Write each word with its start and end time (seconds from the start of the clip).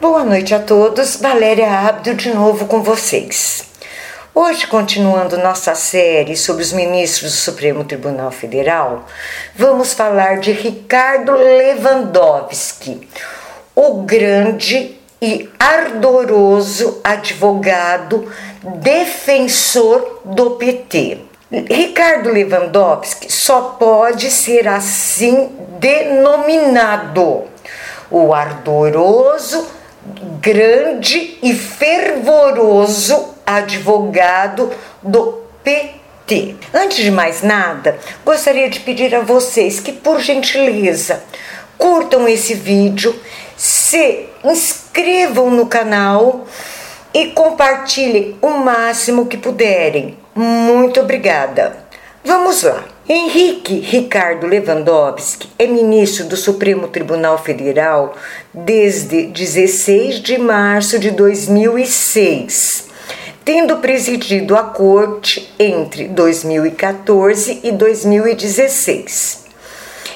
Boa 0.00 0.24
noite 0.24 0.54
a 0.54 0.58
todos, 0.58 1.16
Valéria 1.16 1.70
Abdo 1.86 2.14
de 2.14 2.32
novo 2.32 2.64
com 2.64 2.82
vocês. 2.82 3.64
Hoje, 4.34 4.66
continuando 4.66 5.36
nossa 5.36 5.74
série 5.74 6.38
sobre 6.38 6.62
os 6.62 6.72
ministros 6.72 7.32
do 7.32 7.36
Supremo 7.36 7.84
Tribunal 7.84 8.30
Federal, 8.30 9.04
vamos 9.54 9.92
falar 9.92 10.38
de 10.38 10.52
Ricardo 10.52 11.32
Lewandowski, 11.32 13.06
o 13.76 14.02
grande 14.04 14.98
e 15.20 15.50
ardoroso 15.58 16.98
advogado 17.04 18.32
defensor 18.76 20.22
do 20.24 20.52
PT. 20.52 21.18
Ricardo 21.68 22.30
Lewandowski 22.30 23.30
só 23.30 23.76
pode 23.78 24.30
ser 24.30 24.66
assim 24.66 25.50
denominado 25.78 27.44
o 28.10 28.32
ardoroso, 28.32 29.79
grande 30.40 31.38
e 31.42 31.54
fervoroso 31.54 33.34
advogado 33.46 34.70
do 35.02 35.40
PT. 35.62 36.56
Antes 36.72 36.98
de 36.98 37.10
mais 37.10 37.42
nada, 37.42 37.98
gostaria 38.24 38.70
de 38.70 38.80
pedir 38.80 39.14
a 39.14 39.20
vocês 39.20 39.80
que, 39.80 39.92
por 39.92 40.20
gentileza, 40.20 41.22
curtam 41.76 42.28
esse 42.28 42.54
vídeo, 42.54 43.14
se 43.56 44.26
inscrevam 44.44 45.50
no 45.50 45.66
canal 45.66 46.46
e 47.12 47.28
compartilhem 47.28 48.36
o 48.40 48.50
máximo 48.50 49.26
que 49.26 49.36
puderem. 49.36 50.16
Muito 50.34 51.00
obrigada. 51.00 51.76
Vamos 52.24 52.62
lá. 52.62 52.84
Henrique 53.12 53.80
Ricardo 53.80 54.46
Lewandowski 54.46 55.48
é 55.58 55.66
ministro 55.66 56.26
do 56.26 56.36
Supremo 56.36 56.86
Tribunal 56.86 57.42
Federal 57.42 58.14
desde 58.54 59.26
16 59.26 60.20
de 60.20 60.38
março 60.38 60.96
de 60.96 61.10
2006, 61.10 62.84
tendo 63.44 63.78
presidido 63.78 64.56
a 64.56 64.62
corte 64.62 65.52
entre 65.58 66.06
2014 66.06 67.58
e 67.64 67.72
2016. 67.72 69.44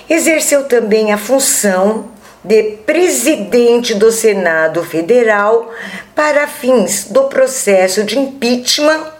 Exerceu 0.08 0.62
também 0.68 1.10
a 1.10 1.18
função 1.18 2.10
de 2.44 2.62
presidente 2.86 3.92
do 3.96 4.12
Senado 4.12 4.84
Federal 4.84 5.68
para 6.14 6.46
fins 6.46 7.08
do 7.10 7.24
processo 7.24 8.04
de 8.04 8.16
impeachment 8.16 9.13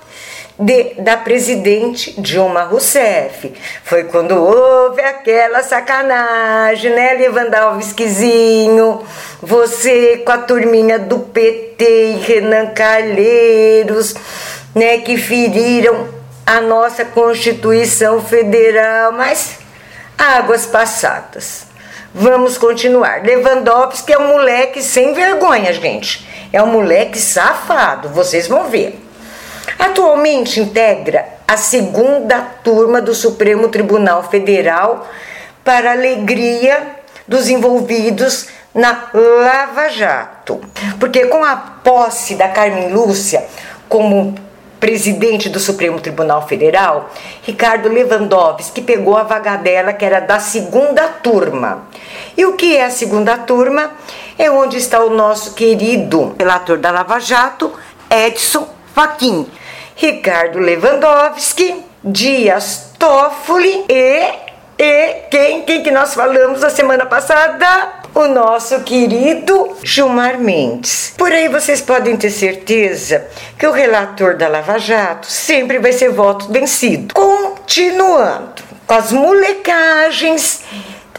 de, 0.58 0.94
da 1.00 1.16
presidente 1.16 2.20
Dilma 2.20 2.62
Rousseff. 2.62 3.52
Foi 3.82 4.04
quando 4.04 4.32
houve 4.32 5.02
aquela 5.02 5.62
sacanagem, 5.62 6.90
né, 6.92 7.14
Lewandowskizinho? 7.14 9.02
Você 9.42 10.18
com 10.24 10.32
a 10.32 10.38
turminha 10.38 10.98
do 10.98 11.18
PT 11.18 11.84
e 11.84 12.16
Renan 12.18 12.66
Calheiros, 12.68 14.14
né, 14.74 14.98
que 14.98 15.16
feriram 15.16 16.08
a 16.46 16.60
nossa 16.60 17.04
Constituição 17.04 18.22
Federal, 18.22 19.12
mas 19.12 19.58
águas 20.16 20.66
passadas. 20.66 21.66
Vamos 22.14 22.56
continuar. 22.56 23.24
Lewandowski 23.24 24.12
é 24.12 24.18
um 24.18 24.28
moleque 24.28 24.80
sem 24.82 25.14
vergonha, 25.14 25.72
gente. 25.72 26.28
É 26.52 26.62
um 26.62 26.68
moleque 26.68 27.18
safado, 27.18 28.08
vocês 28.10 28.46
vão 28.46 28.68
ver. 28.68 29.03
Atualmente 29.78 30.60
integra 30.60 31.26
a 31.46 31.56
segunda 31.56 32.40
turma 32.62 33.00
do 33.00 33.14
Supremo 33.14 33.68
Tribunal 33.68 34.22
Federal 34.24 35.06
para 35.62 35.92
alegria 35.92 36.96
dos 37.26 37.48
envolvidos 37.48 38.48
na 38.74 39.08
Lava 39.14 39.88
Jato. 39.88 40.60
Porque 40.98 41.26
com 41.26 41.44
a 41.44 41.56
posse 41.56 42.34
da 42.34 42.48
Carmen 42.48 42.92
Lúcia 42.92 43.44
como 43.88 44.34
presidente 44.80 45.48
do 45.48 45.58
Supremo 45.58 45.98
Tribunal 45.98 46.46
Federal, 46.46 47.10
Ricardo 47.42 47.88
Lewandowski 47.88 48.82
pegou 48.82 49.16
a 49.16 49.22
vaga 49.22 49.56
dela, 49.56 49.94
que 49.94 50.04
era 50.04 50.20
da 50.20 50.38
segunda 50.38 51.08
turma. 51.08 51.86
E 52.36 52.44
o 52.44 52.54
que 52.54 52.76
é 52.76 52.84
a 52.84 52.90
segunda 52.90 53.38
turma? 53.38 53.92
É 54.38 54.50
onde 54.50 54.76
está 54.76 55.02
o 55.02 55.08
nosso 55.08 55.54
querido 55.54 56.34
relator 56.38 56.76
da 56.76 56.90
Lava 56.90 57.18
Jato, 57.18 57.72
Edson 58.10 58.68
Fachin 58.94 59.46
Ricardo 59.96 60.60
Lewandowski, 60.60 61.84
Dias 62.02 62.92
Toffoli 62.96 63.84
e, 63.88 64.32
e 64.78 65.14
quem, 65.30 65.62
quem 65.62 65.82
que 65.82 65.90
nós 65.90 66.14
falamos 66.14 66.62
a 66.62 66.70
semana 66.70 67.04
passada? 67.04 67.66
O 68.14 68.28
nosso 68.28 68.80
querido 68.82 69.76
Gilmar 69.82 70.38
Mendes. 70.38 71.12
Por 71.18 71.32
aí 71.32 71.48
vocês 71.48 71.80
podem 71.80 72.16
ter 72.16 72.30
certeza 72.30 73.26
que 73.58 73.66
o 73.66 73.72
relator 73.72 74.36
da 74.36 74.46
Lava 74.46 74.78
Jato 74.78 75.26
sempre 75.26 75.80
vai 75.80 75.92
ser 75.92 76.10
voto 76.10 76.52
vencido. 76.52 77.12
Continuando 77.12 78.62
com 78.86 78.94
as 78.94 79.10
molecagens 79.10 80.62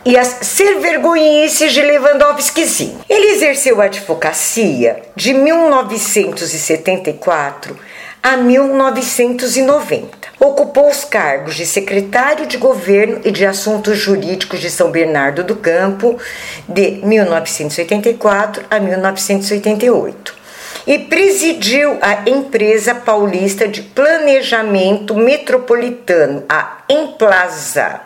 e 0.06 0.18
as 0.18 0.38
servergonhices 0.42 1.74
de 1.74 1.82
Lewandowski. 1.82 2.96
Ele 3.10 3.32
exerceu 3.32 3.82
a 3.82 3.86
advocacia 3.86 5.02
de 5.16 5.34
1974 5.34 7.76
a 8.22 8.38
1990. 8.38 10.28
Ocupou 10.40 10.88
os 10.90 11.04
cargos 11.04 11.56
de 11.56 11.66
secretário 11.66 12.46
de 12.46 12.58
governo 12.58 13.22
e 13.24 13.32
de 13.32 13.44
assuntos 13.46 13.98
jurídicos 13.98 14.60
de 14.60 14.70
São 14.70 14.92
Bernardo 14.92 15.44
do 15.44 15.56
Campo 15.56 16.20
de 16.68 17.00
1984 17.04 18.64
a 18.70 18.80
1988 18.80 20.36
e 20.88 21.00
presidiu 21.00 21.98
a 22.02 22.30
empresa 22.30 22.94
paulista 22.94 23.68
de 23.68 23.82
planejamento 23.82 25.16
metropolitano, 25.16 26.44
a 26.48 26.84
Emplaza, 26.88 28.02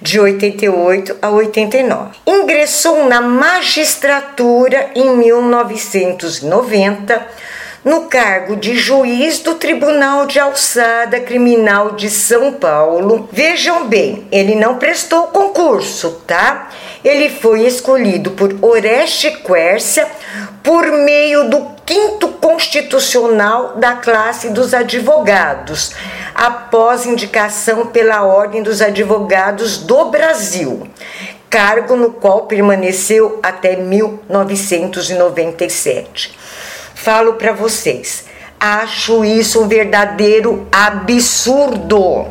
de 0.00 0.20
88 0.20 1.16
a 1.20 1.30
89. 1.30 2.16
Ingressou 2.26 3.06
na 3.06 3.20
magistratura 3.20 4.90
em 4.94 5.16
1990 5.16 7.26
no 7.86 8.06
cargo 8.06 8.56
de 8.56 8.76
juiz 8.76 9.38
do 9.38 9.54
Tribunal 9.54 10.26
de 10.26 10.40
Alçada 10.40 11.20
Criminal 11.20 11.92
de 11.92 12.10
São 12.10 12.54
Paulo. 12.54 13.28
Vejam 13.30 13.86
bem, 13.86 14.26
ele 14.32 14.56
não 14.56 14.76
prestou 14.76 15.28
concurso, 15.28 16.20
tá? 16.26 16.68
Ele 17.04 17.30
foi 17.30 17.64
escolhido 17.64 18.32
por 18.32 18.52
Oreste 18.60 19.30
Quércia 19.30 20.04
por 20.64 20.90
meio 20.90 21.48
do 21.48 21.75
quinto 21.86 22.28
constitucional 22.28 23.76
da 23.76 23.94
classe 23.94 24.50
dos 24.50 24.74
advogados, 24.74 25.94
após 26.34 27.06
indicação 27.06 27.86
pela 27.86 28.24
Ordem 28.24 28.62
dos 28.62 28.82
Advogados 28.82 29.78
do 29.78 30.04
Brasil 30.06 30.86
cargo 31.48 31.94
no 31.96 32.10
qual 32.10 32.42
permaneceu 32.42 33.38
até 33.42 33.76
1997 33.76 36.36
falo 37.06 37.34
para 37.34 37.52
vocês, 37.52 38.24
acho 38.58 39.24
isso 39.24 39.62
um 39.62 39.68
verdadeiro 39.68 40.66
absurdo. 40.72 42.26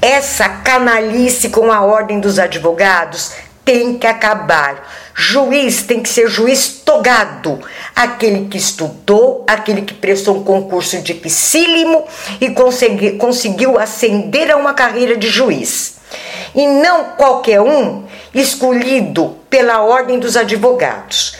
Essa 0.00 0.48
canalice 0.48 1.48
com 1.48 1.72
a 1.72 1.80
ordem 1.80 2.20
dos 2.20 2.38
advogados 2.38 3.32
tem 3.64 3.98
que 3.98 4.06
acabar. 4.06 4.88
Juiz 5.14 5.82
tem 5.82 6.00
que 6.00 6.08
ser 6.08 6.28
juiz 6.28 6.80
togado, 6.84 7.60
aquele 7.94 8.46
que 8.46 8.56
estudou, 8.56 9.44
aquele 9.46 9.82
que 9.82 9.94
prestou 9.94 10.36
um 10.36 10.44
concurso 10.44 11.00
dificílimo 11.00 12.04
e 12.40 12.50
consegui, 12.50 13.12
conseguiu 13.12 13.78
ascender 13.78 14.50
a 14.50 14.56
uma 14.56 14.72
carreira 14.74 15.16
de 15.16 15.28
juiz. 15.28 15.96
E 16.54 16.66
não 16.66 17.04
qualquer 17.16 17.60
um 17.60 18.04
escolhido 18.34 19.36
pela 19.48 19.82
ordem 19.82 20.18
dos 20.18 20.36
advogados. 20.36 21.36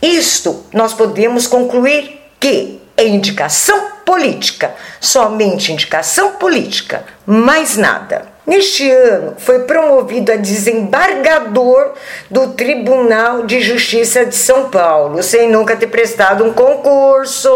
Isto 0.00 0.64
nós 0.72 0.92
podemos 0.92 1.46
concluir 1.46 2.20
que 2.40 2.80
é 2.96 3.06
indicação 3.06 3.92
política, 4.04 4.74
somente 5.00 5.72
indicação 5.72 6.32
política, 6.32 7.04
mais 7.24 7.76
nada. 7.76 8.31
Neste 8.52 8.90
ano 8.90 9.32
foi 9.38 9.60
promovido 9.60 10.30
a 10.30 10.36
desembargador 10.36 11.94
do 12.30 12.48
Tribunal 12.48 13.46
de 13.46 13.62
Justiça 13.62 14.26
de 14.26 14.34
São 14.34 14.68
Paulo, 14.68 15.22
sem 15.22 15.50
nunca 15.50 15.74
ter 15.74 15.86
prestado 15.86 16.44
um 16.44 16.52
concurso. 16.52 17.48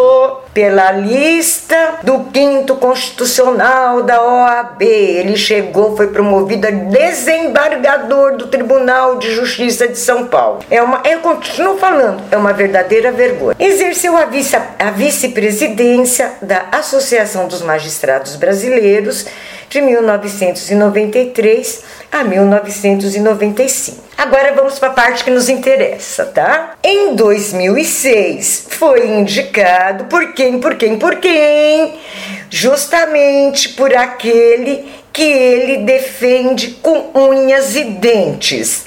Pela 0.57 0.91
lista 0.91 1.99
do 2.03 2.25
quinto 2.33 2.77
constitucional 2.77 4.03
da 4.03 4.23
OAB. 4.23 4.81
Ele 4.81 5.37
chegou, 5.37 5.95
foi 5.95 6.07
promovido 6.07 6.67
a 6.67 6.71
desembargador 6.71 8.39
do 8.39 8.47
Tribunal 8.47 9.19
de 9.19 9.35
Justiça 9.35 9.87
de 9.87 9.99
São 9.99 10.29
Paulo. 10.29 10.61
É 10.71 10.83
uma, 10.83 11.03
eu 11.05 11.19
continuo 11.19 11.77
falando, 11.77 12.23
é 12.31 12.39
uma 12.39 12.55
verdadeira 12.55 13.13
vergonha. 13.13 13.55
Exerceu 13.61 14.17
a, 14.17 14.25
vice, 14.25 14.57
a 14.57 14.91
vice-presidência 14.93 16.33
da 16.41 16.69
Associação 16.73 17.49
dos 17.49 17.61
Magistrados 17.61 18.35
Brasileiros 18.37 19.27
de 19.69 19.83
1993 19.83 21.85
a 22.11 22.25
1995. 22.25 24.06
Agora 24.19 24.55
vamos 24.55 24.79
para 24.79 24.89
a 24.89 24.93
parte 24.95 25.25
que 25.25 25.31
nos 25.31 25.51
interessa, 25.51 26.25
tá? 26.25 26.75
Em 26.83 27.15
2006 27.15 28.69
foi 28.71 29.07
indicado 29.07 30.05
por 30.05 30.33
quem, 30.33 30.59
por 30.59 30.75
quem, 30.77 30.99
por 30.99 31.17
quem? 31.17 31.99
Justamente 32.49 33.69
por 33.71 33.95
aquele 33.95 34.91
que 35.13 35.23
ele 35.23 35.79
defende 35.85 36.79
com 36.83 37.11
unhas 37.15 37.77
e 37.77 37.85
dentes. 37.85 38.87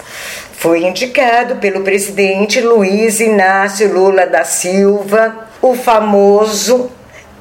Foi 0.54 0.84
indicado 0.84 1.58
pelo 1.58 1.82
presidente 1.84 2.60
Luiz 2.60 3.20
Inácio 3.20 3.94
Lula 3.94 4.26
da 4.26 4.44
Silva, 4.44 5.48
o 5.62 5.76
famoso 5.76 6.92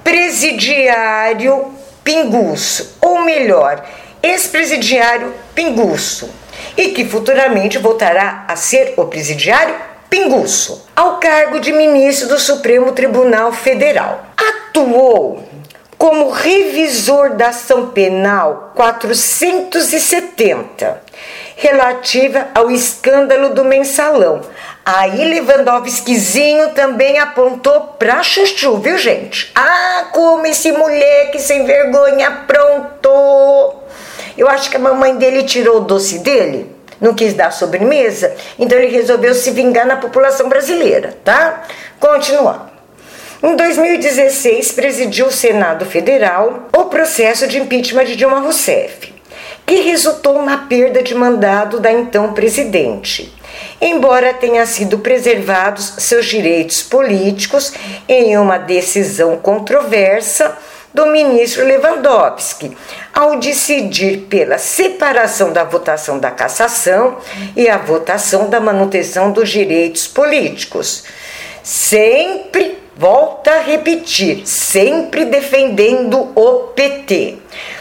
presidiário 0.05 1.73
Pinguço, 2.05 2.97
ou 3.01 3.23
melhor, 3.23 3.83
ex-presidiário 4.23 5.33
Pinguço, 5.55 6.31
e 6.77 6.89
que 6.89 7.05
futuramente 7.05 7.79
voltará 7.79 8.45
a 8.49 8.57
ser 8.57 8.95
o 8.97 9.05
presidiário 9.07 9.75
Pinguço, 10.11 10.87
ao 10.97 11.19
cargo 11.19 11.61
de 11.61 11.73
ministro 11.73 12.29
do 12.29 12.39
Supremo 12.39 12.93
Tribunal 12.93 13.53
Federal. 13.53 14.25
Atuou 14.37 15.47
como 15.99 16.31
revisor 16.31 17.35
da 17.35 17.49
ação 17.49 17.91
penal 17.91 18.73
470, 18.75 21.03
relativa 21.57 22.49
ao 22.55 22.71
escândalo 22.71 23.51
do 23.51 23.65
mensalão, 23.65 24.41
Aí 24.91 25.23
Lewandowskizinho 25.23 26.71
também 26.71 27.19
apontou 27.19 27.79
pra 27.99 28.23
Chuchu, 28.23 28.79
viu 28.79 28.97
gente? 28.97 29.53
Ah, 29.55 30.07
como 30.15 30.47
esse 30.47 30.73
moleque 30.73 31.39
sem 31.39 31.67
vergonha 31.67 32.29
aprontou! 32.29 33.87
Eu 34.39 34.49
acho 34.49 34.71
que 34.71 34.77
a 34.77 34.81
mamãe 34.81 35.17
dele 35.17 35.43
tirou 35.43 35.79
o 35.79 35.81
doce 35.81 36.21
dele, 36.21 36.71
não 37.01 37.13
quis 37.13 37.35
dar 37.35 37.51
sobremesa, 37.51 38.35
então 38.59 38.79
ele 38.79 38.97
resolveu 38.97 39.35
se 39.35 39.51
vingar 39.51 39.85
na 39.85 39.97
população 39.97 40.49
brasileira, 40.49 41.19
tá? 41.25 41.65
Continuando. 41.99 42.69
Em 43.43 43.57
2016, 43.57 44.73
presidiu 44.73 45.27
o 45.27 45.33
Senado 45.33 45.85
Federal 45.85 46.69
o 46.73 46.85
processo 46.85 47.49
de 47.49 47.59
impeachment 47.59 48.05
de 48.05 48.17
Dilma 48.17 48.39
Rousseff, 48.39 49.13
que 49.67 49.81
resultou 49.81 50.41
na 50.43 50.59
perda 50.59 51.03
de 51.03 51.15
mandado 51.15 51.81
da 51.81 51.93
então 51.93 52.33
presidente 52.33 53.37
embora 53.81 54.35
tenha 54.35 54.65
sido 54.67 54.99
preservados 54.99 55.95
seus 55.99 56.27
direitos 56.27 56.83
políticos 56.83 57.73
em 58.09 58.37
uma 58.37 58.59
decisão 58.59 59.37
controversa 59.37 60.57
do 60.93 61.07
ministro 61.07 61.65
Lewandowski, 61.65 62.77
ao 63.13 63.39
decidir 63.39 64.27
pela 64.29 64.59
separação 64.59 65.53
da 65.53 65.65
votação 65.65 66.19
da 66.19 66.31
cassação 66.31 67.19
e 67.57 67.69
a 67.69 67.77
votação 67.77 68.49
da 68.49 68.61
manutenção 68.61 69.31
dos 69.31 69.49
direitos 69.49 70.07
políticos. 70.07 71.05
Sempre, 71.63 72.79
volta 72.97 73.53
a 73.53 73.61
repetir, 73.61 74.47
sempre 74.47 75.25
defendendo 75.27 76.33
o 76.35 76.69
PT, 76.75 77.37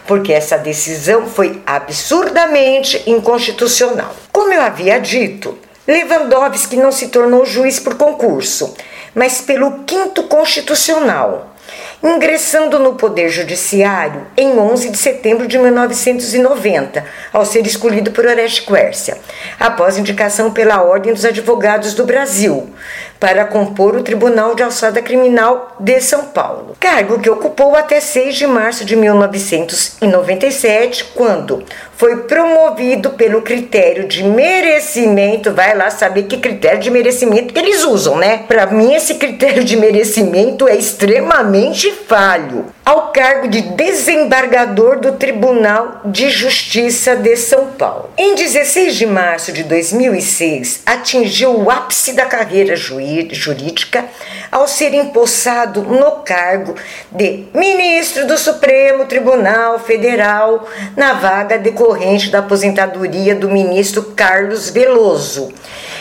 porque 0.06 0.34
essa 0.34 0.58
decisão 0.58 1.28
foi 1.28 1.62
absurdamente 1.66 3.02
inconstitucional. 3.08 4.14
Como 4.32 4.54
eu 4.54 4.62
havia 4.62 5.00
dito, 5.00 5.58
Lewandowski 5.88 6.76
não 6.76 6.92
se 6.92 7.08
tornou 7.08 7.46
juiz 7.46 7.80
por 7.80 7.96
concurso, 7.96 8.76
mas 9.16 9.40
pelo 9.40 9.86
quinto 9.86 10.24
constitucional, 10.24 11.56
ingressando 12.04 12.78
no 12.78 12.94
Poder 12.94 13.30
Judiciário 13.30 14.28
em 14.38 14.58
11 14.58 14.90
de 14.90 14.98
setembro 14.98 15.48
de 15.48 15.58
1990, 15.58 17.04
ao 17.34 17.46
ser 17.46 17.66
escolhido 17.66 18.12
por 18.12 18.26
Oreste 18.26 18.64
Quércia, 18.64 19.18
após 19.60 19.98
indicação 19.98 20.52
pela 20.52 20.82
Ordem 20.82 21.14
dos 21.14 21.26
Advogados 21.26 21.94
do 21.94 22.06
Brasil, 22.06 22.70
para 23.20 23.46
compor 23.46 23.96
o 23.96 24.04
Tribunal 24.04 24.56
de 24.56 24.64
Alçada 24.64 25.02
Criminal 25.02 25.76
de 25.80 26.00
São 26.02 26.26
Paulo, 26.26 26.76
cargo 26.80 27.20
que 27.20 27.30
ocupou 27.30 27.76
até 27.76 28.00
6 28.00 28.36
de 28.36 28.48
março 28.48 28.86
de 28.86 28.96
1997, 28.96 31.06
quando 31.16 31.64
foi 31.96 32.24
promovido 32.24 33.12
pelo 33.12 33.42
critério 33.42 34.08
de 34.08 34.24
merecimento. 34.24 35.52
Vai 35.52 35.76
lá 35.76 35.90
saber 35.90 36.24
que 36.24 36.38
critério 36.38 36.80
de 36.80 36.92
merecimento 36.92 37.54
que 37.54 37.60
eles 37.60 37.84
usam, 37.84 38.18
né? 38.18 38.44
Para 38.48 38.68
mim, 38.68 38.94
esse 38.94 39.16
critério 39.16 39.64
de 39.64 39.76
merecimento 39.76 40.68
é 40.68 40.76
extremamente 40.76 41.92
falho. 41.92 42.66
Ao 42.88 43.12
cargo 43.12 43.50
de 43.50 43.62
desembargador 43.64 45.02
do 45.02 45.12
Tribunal 45.12 46.00
de 46.06 46.30
Justiça 46.30 47.18
de 47.18 47.36
São 47.36 47.72
Paulo. 47.72 48.10
Em 48.18 48.34
16 48.34 48.96
de 48.96 49.06
março 49.06 49.52
de 49.52 49.62
2006, 49.64 50.84
atingiu 50.86 51.54
o 51.54 51.70
ápice 51.70 52.14
da 52.14 52.26
carreira 52.26 52.78
jurídica 52.78 54.06
ao 54.50 54.70
ser 54.70 54.94
empossado 54.94 55.82
no 55.82 56.12
cargo 56.24 56.76
de 57.12 57.44
ministro 57.54 58.26
do 58.26 58.38
Supremo 58.38 59.04
Tribunal 59.04 59.80
Federal 59.80 60.66
na 60.96 61.12
vaga 61.12 61.58
de 61.58 61.66
decorrente 61.66 62.30
da 62.30 62.40
aposentadoria 62.40 63.36
do 63.36 63.50
ministro 63.50 64.14
Carlos 64.16 64.70
Veloso, 64.70 65.52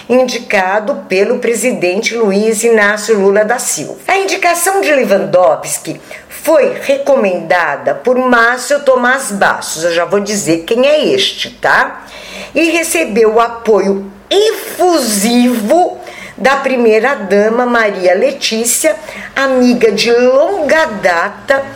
indicado 0.08 1.04
pelo 1.08 1.40
presidente 1.40 2.14
Luiz 2.14 2.62
Inácio 2.62 3.18
Lula 3.18 3.44
da 3.44 3.58
Silva. 3.58 3.98
A 4.06 4.18
indicação 4.18 4.80
de 4.80 4.92
Lewandowski 4.92 6.00
foi 6.46 6.78
recomendada 6.81 7.93
por 7.93 8.16
Márcio 8.16 8.78
Tomás 8.84 9.32
Bastos, 9.32 9.82
eu 9.82 9.93
já 9.93 10.04
vou 10.04 10.20
dizer 10.20 10.58
quem 10.58 10.87
é 10.87 11.06
este, 11.06 11.50
tá? 11.50 12.06
E 12.54 12.70
recebeu 12.70 13.34
o 13.34 13.40
apoio 13.40 14.08
efusivo 14.31 15.98
da 16.37 16.54
primeira-dama 16.58 17.66
Maria 17.66 18.14
Letícia, 18.14 18.94
amiga 19.34 19.90
de 19.90 20.12
longa 20.12 20.87
data 20.87 21.66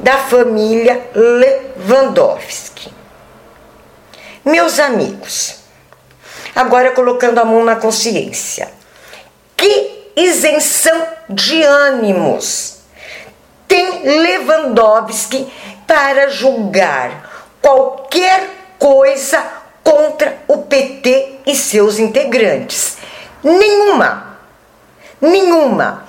da 0.00 0.18
família 0.18 1.08
Lewandowski. 1.14 2.92
Meus 4.44 4.78
amigos, 4.78 5.60
agora 6.54 6.90
colocando 6.90 7.38
a 7.38 7.46
mão 7.46 7.64
na 7.64 7.76
consciência, 7.76 8.68
que 9.56 10.10
isenção 10.14 11.06
de 11.30 11.62
ânimos 11.62 12.77
tem 13.78 14.02
Lewandowski 14.02 15.46
para 15.86 16.28
julgar 16.30 17.46
qualquer 17.62 18.48
coisa 18.76 19.40
contra 19.84 20.38
o 20.48 20.58
PT 20.58 21.36
e 21.46 21.54
seus 21.54 22.00
integrantes? 22.00 22.96
Nenhuma. 23.42 24.36
Nenhuma. 25.20 26.08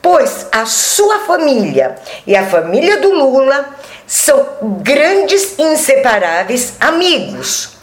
Pois 0.00 0.46
a 0.50 0.64
sua 0.64 1.18
família 1.26 1.96
e 2.26 2.34
a 2.34 2.46
família 2.46 2.98
do 2.98 3.12
Lula 3.12 3.68
são 4.06 4.78
grandes 4.82 5.58
inseparáveis 5.58 6.72
amigos. 6.80 7.76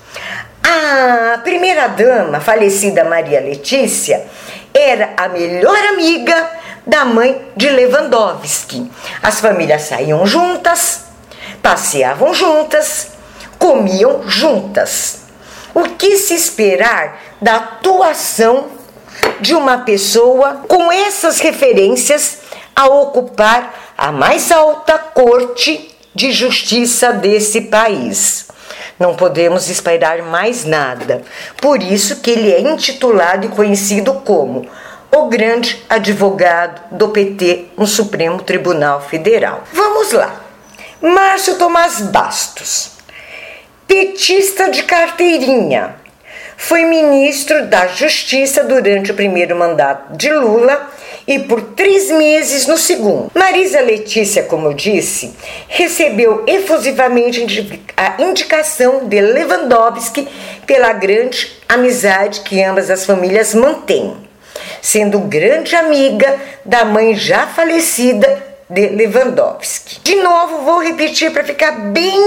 A 0.64 1.38
primeira-dama, 1.44 2.40
falecida 2.40 3.04
Maria 3.04 3.40
Letícia, 3.40 4.26
era 4.74 5.14
a 5.16 5.30
melhor 5.30 5.78
amiga 5.90 6.50
da 6.88 7.04
mãe 7.04 7.46
de 7.56 7.70
Lewandowski. 7.70 8.90
As 9.22 9.42
famílias 9.42 9.84
saíam 9.84 10.26
juntas, 10.26 11.02
passeavam 11.62 12.34
juntas, 12.34 13.10
comiam 13.60 14.28
juntas. 14.28 15.24
O 15.76 15.84
que 15.90 16.18
se 16.18 16.34
esperar 16.34 17.20
da 17.42 17.58
atuação 17.58 18.68
de 19.42 19.54
uma 19.54 19.80
pessoa 19.80 20.62
com 20.68 20.92
essas 20.92 21.40
referências 21.40 22.40
a 22.76 22.88
ocupar 22.88 23.74
a 23.98 24.12
mais 24.12 24.52
alta 24.52 24.98
corte 24.98 25.94
de 26.16 26.32
justiça 26.32 27.12
desse 27.12 27.62
país? 27.62 28.48
Não 28.98 29.14
podemos 29.14 29.70
esperar 29.70 30.24
mais 30.24 30.66
nada. 30.66 31.22
Por 31.62 31.84
isso 31.84 32.22
que 32.22 32.32
ele 32.32 32.52
é 32.52 32.62
intitulado 32.62 33.46
e 33.46 33.50
conhecido 33.50 34.14
como 34.26 34.68
o 35.12 35.28
grande 35.28 35.84
advogado 35.90 36.82
do 36.92 37.10
PT 37.10 37.66
no 37.78 37.88
Supremo 37.88 38.42
Tribunal 38.42 39.02
Federal. 39.02 39.64
Vamos 39.72 40.12
lá. 40.12 40.44
Márcio 41.02 41.58
Tomás 41.58 42.02
Bastos, 42.02 42.92
petista 43.88 44.70
de 44.70 44.84
carteirinha, 44.84 45.96
foi 46.58 46.86
ministro 46.86 47.68
da 47.68 47.86
Justiça 47.88 48.64
durante 48.64 49.12
o 49.12 49.16
primeiro 49.16 49.56
mandato 49.56 50.18
de 50.18 50.32
Lula 50.34 50.90
e 51.28 51.40
por 51.40 51.62
três 51.62 52.10
meses 52.10 52.66
no 52.66 52.78
segundo. 52.78 53.32
Marisa 53.36 53.80
Letícia, 53.80 54.42
como 54.44 54.68
eu 54.68 54.74
disse, 54.74 55.36
recebeu 55.68 56.44
efusivamente 56.48 57.46
a 57.96 58.22
indicação 58.22 59.08
de 59.08 59.22
Lewandowski 59.22 60.28
pela 60.66 60.94
grande 60.94 61.52
amizade 61.70 62.42
que 62.42 62.64
ambas 62.64 62.90
as 62.90 63.06
famílias 63.06 63.54
mantêm, 63.54 64.18
sendo 64.88 65.20
grande 65.20 65.76
amiga 65.76 66.40
da 66.64 66.86
mãe 66.86 67.14
já 67.14 67.46
falecida 67.46 68.42
de 68.70 68.88
Lewandowski. 68.88 70.00
De 70.02 70.16
novo, 70.16 70.60
vou 70.60 70.80
repetir 70.80 71.30
para 71.30 71.44
ficar 71.44 71.72
bem 71.92 72.18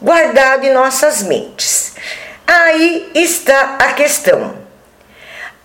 guardado 0.00 0.64
em 0.64 0.72
nossas 0.72 1.24
mentes. 1.24 1.96
Aí 2.46 3.10
está 3.16 3.74
a 3.80 3.92
questão. 3.92 4.54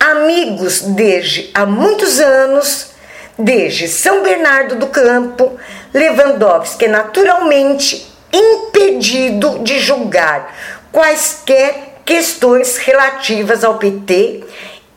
Amigos 0.00 0.80
desde 0.80 1.48
há 1.54 1.64
muitos 1.64 2.18
anos, 2.18 2.90
desde 3.38 3.86
São 3.86 4.24
Bernardo 4.24 4.74
do 4.74 4.88
Campo, 4.88 5.60
Lewandowski 5.94 6.86
é 6.86 6.88
naturalmente 6.88 8.12
impedido 8.32 9.60
de 9.60 9.78
julgar 9.78 10.56
quaisquer 10.90 12.00
questões 12.04 12.78
relativas 12.78 13.62
ao 13.62 13.78
PT 13.78 14.42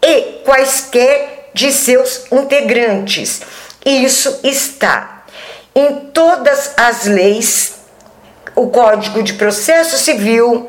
e 0.04 0.42
quaisquer 0.44 1.50
de 1.54 1.72
seus 1.72 2.26
integrantes. 2.32 3.42
Isso 3.86 4.40
está 4.44 5.24
em 5.76 5.96
todas 6.14 6.74
as 6.78 7.06
leis, 7.06 7.76
o 8.56 8.68
Código 8.68 9.24
de 9.24 9.34
Processo 9.34 9.98
Civil, 9.98 10.68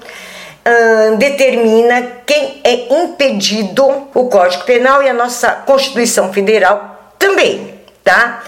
determina 1.18 2.20
quem 2.24 2.60
é 2.64 2.94
impedido, 3.02 4.08
o 4.14 4.28
Código 4.28 4.64
Penal 4.64 5.02
e 5.02 5.08
a 5.08 5.12
nossa 5.12 5.50
Constituição 5.50 6.32
Federal 6.32 7.12
também, 7.18 7.74
tá? 8.02 8.42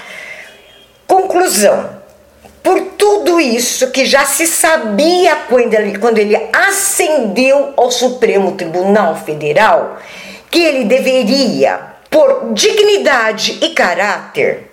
Conclusão. 1.07 1.91
Por 2.63 2.81
tudo 2.99 3.39
isso 3.39 3.91
que 3.91 4.07
já 4.07 4.25
se 4.25 4.47
sabia 4.47 5.37
quando 5.49 5.75
ele, 5.75 5.99
quando 5.99 6.19
ele 6.19 6.37
ascendeu 6.53 7.75
ao 7.77 7.91
Supremo 7.91 8.53
Tribunal 8.53 9.15
Federal, 9.17 9.99
que 10.51 10.59
ele 10.63 10.85
deveria, 10.85 11.95
por 12.11 12.53
dignidade 12.53 13.59
e 13.63 13.71
caráter, 13.71 14.71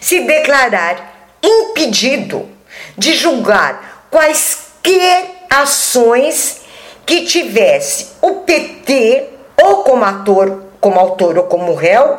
se 0.00 0.20
declarar 0.20 1.30
impedido 1.42 2.48
de 2.96 3.14
julgar 3.14 4.06
quaisquer 4.10 5.46
ações 5.50 6.62
que 7.04 7.24
tivesse 7.24 8.08
o 8.20 8.36
PT 8.40 9.28
ou 9.62 9.84
como 9.84 10.04
ator, 10.04 10.64
como 10.80 10.98
autor 10.98 11.38
ou 11.38 11.44
como 11.44 11.74
réu 11.74 12.18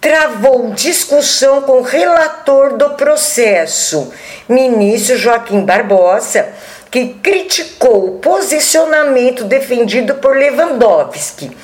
travou 0.00 0.70
discussão 0.70 1.60
com 1.60 1.80
o 1.80 1.82
relator 1.82 2.78
do 2.78 2.90
processo, 2.94 4.10
ministro 4.48 5.18
Joaquim 5.18 5.66
Barbosa, 5.66 6.48
que 6.90 7.08
criticou 7.22 8.06
o 8.06 8.18
posicionamento 8.20 9.44
defendido 9.44 10.14
por 10.14 10.34
Lewandowski, 10.34 11.54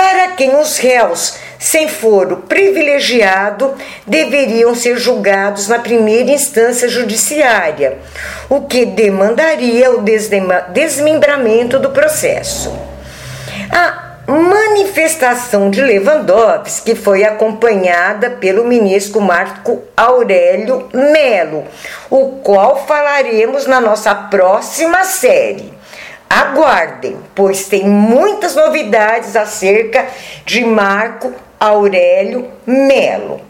para 0.00 0.28
quem 0.28 0.56
os 0.56 0.78
réus 0.78 1.36
sem 1.58 1.86
foro 1.86 2.38
privilegiado, 2.48 3.74
deveriam 4.06 4.74
ser 4.74 4.96
julgados 4.96 5.68
na 5.68 5.78
primeira 5.78 6.30
instância 6.30 6.88
judiciária, 6.88 7.98
o 8.48 8.62
que 8.62 8.86
demandaria 8.86 9.90
o 9.90 10.02
desmembramento 10.72 11.78
do 11.78 11.90
processo. 11.90 12.74
A 13.70 14.16
manifestação 14.26 15.68
de 15.68 15.82
Lewandowski 15.82 16.94
foi 16.94 17.22
acompanhada 17.22 18.30
pelo 18.30 18.64
ministro 18.64 19.20
Marco 19.20 19.82
Aurélio 19.94 20.88
Melo, 20.94 21.64
o 22.08 22.38
qual 22.42 22.86
falaremos 22.86 23.66
na 23.66 23.82
nossa 23.82 24.14
próxima 24.14 25.04
série. 25.04 25.78
Aguardem, 26.32 27.16
pois 27.34 27.64
tem 27.64 27.88
muitas 27.88 28.54
novidades 28.54 29.34
acerca 29.34 30.06
de 30.46 30.64
Marco 30.64 31.34
Aurélio 31.58 32.48
Melo. 32.64 33.40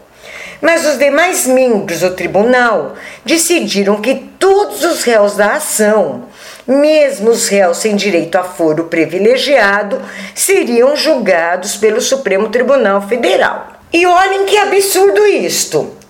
Mas 0.59 0.83
os 0.87 0.97
demais 0.97 1.45
membros 1.45 1.99
do 1.99 2.15
tribunal 2.15 2.93
decidiram 3.23 4.01
que 4.01 4.15
todos 4.39 4.83
os 4.83 5.03
réus 5.03 5.35
da 5.35 5.53
ação, 5.53 6.23
mesmo 6.65 7.29
os 7.29 7.47
réus 7.47 7.77
sem 7.77 7.95
direito 7.95 8.35
a 8.35 8.43
foro 8.43 8.85
privilegiado, 8.85 10.01
seriam 10.33 10.95
julgados 10.95 11.77
pelo 11.77 12.01
Supremo 12.01 12.49
Tribunal 12.49 13.03
Federal. 13.03 13.73
E 13.93 14.07
olhem 14.07 14.45
que 14.45 14.57
absurdo 14.57 15.23
isto! 15.27 16.01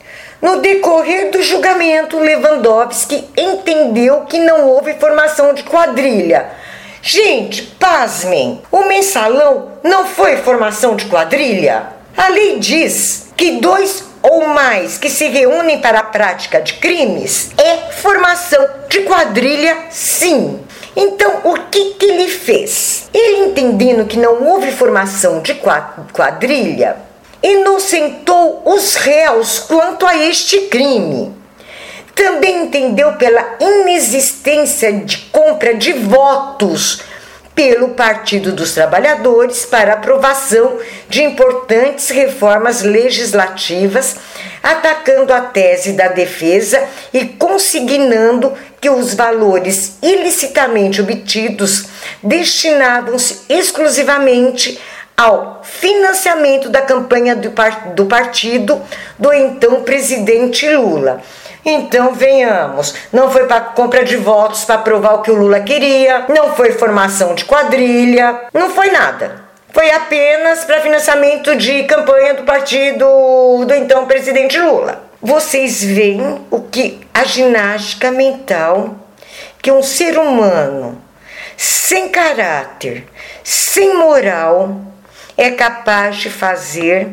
No 0.41 0.59
decorrer 0.59 1.29
do 1.29 1.43
julgamento, 1.43 2.17
Lewandowski 2.17 3.29
entendeu 3.37 4.21
que 4.21 4.39
não 4.39 4.67
houve 4.69 4.95
formação 4.95 5.53
de 5.53 5.61
quadrilha. 5.63 6.60
Gente, 7.03 7.63
pasmem! 7.79 8.61
O 8.71 8.85
mensalão 8.85 9.71
não 9.83 10.05
foi 10.05 10.37
formação 10.37 10.95
de 10.95 11.05
quadrilha? 11.05 11.87
A 12.15 12.27
lei 12.27 12.59
diz 12.59 13.29
que 13.35 13.53
dois 13.53 14.03
ou 14.21 14.47
mais 14.49 14.99
que 14.99 15.09
se 15.09 15.27
reúnem 15.27 15.81
para 15.81 15.99
a 15.99 16.03
prática 16.03 16.61
de 16.61 16.75
crimes 16.75 17.49
é 17.57 17.91
formação 17.91 18.63
de 18.87 19.01
quadrilha, 19.01 19.75
sim. 19.89 20.59
Então, 20.95 21.41
o 21.43 21.55
que, 21.71 21.95
que 21.95 22.05
ele 22.05 22.27
fez? 22.27 23.09
Ele 23.11 23.45
entendendo 23.45 24.05
que 24.05 24.19
não 24.19 24.47
houve 24.47 24.71
formação 24.71 25.39
de 25.39 25.59
quadrilha, 26.13 26.97
inocentou 27.41 28.61
os 28.63 28.93
réus 28.95 29.57
quanto 29.57 30.05
a 30.05 30.15
este 30.15 30.67
crime. 30.67 31.40
Também 32.21 32.65
entendeu 32.65 33.13
pela 33.13 33.57
inexistência 33.59 34.93
de 34.93 35.17
compra 35.31 35.73
de 35.73 35.91
votos 35.91 37.01
pelo 37.55 37.95
Partido 37.95 38.51
dos 38.51 38.75
Trabalhadores 38.75 39.65
para 39.65 39.93
aprovação 39.93 40.77
de 41.09 41.23
importantes 41.23 42.09
reformas 42.09 42.83
legislativas, 42.83 44.17
atacando 44.61 45.33
a 45.33 45.41
tese 45.41 45.93
da 45.93 46.09
defesa 46.09 46.87
e 47.11 47.25
consignando 47.25 48.53
que 48.79 48.87
os 48.87 49.15
valores 49.15 49.97
ilicitamente 49.99 51.01
obtidos 51.01 51.87
destinavam-se 52.21 53.41
exclusivamente 53.49 54.79
ao 55.17 55.61
financiamento 55.63 56.69
da 56.69 56.81
campanha 56.83 57.35
do, 57.35 57.51
do 57.95 58.05
partido 58.05 58.79
do 59.17 59.33
então 59.33 59.81
presidente 59.81 60.69
Lula. 60.69 61.19
Então 61.63 62.13
venhamos, 62.13 62.95
não 63.13 63.29
foi 63.29 63.45
para 63.45 63.61
compra 63.61 64.03
de 64.03 64.17
votos 64.17 64.65
para 64.65 64.79
provar 64.79 65.15
o 65.15 65.21
que 65.21 65.29
o 65.29 65.35
Lula 65.35 65.59
queria, 65.59 66.25
não 66.27 66.55
foi 66.55 66.71
formação 66.71 67.35
de 67.35 67.45
quadrilha, 67.45 68.47
não 68.53 68.71
foi 68.71 68.89
nada. 68.91 69.51
Foi 69.71 69.89
apenas 69.91 70.65
para 70.65 70.81
financiamento 70.81 71.55
de 71.55 71.83
campanha 71.83 72.33
do 72.33 72.43
partido 72.43 73.05
do 73.65 73.73
então 73.73 74.05
presidente 74.05 74.59
Lula. 74.59 75.03
Vocês 75.21 75.83
veem 75.83 76.45
o 76.49 76.61
que 76.61 76.99
a 77.13 77.23
ginástica 77.23 78.11
mental 78.11 78.95
que 79.61 79.71
um 79.71 79.83
ser 79.83 80.17
humano 80.17 80.99
sem 81.55 82.09
caráter, 82.09 83.05
sem 83.43 83.95
moral, 83.95 84.81
é 85.37 85.51
capaz 85.51 86.17
de 86.17 86.29
fazer 86.29 87.09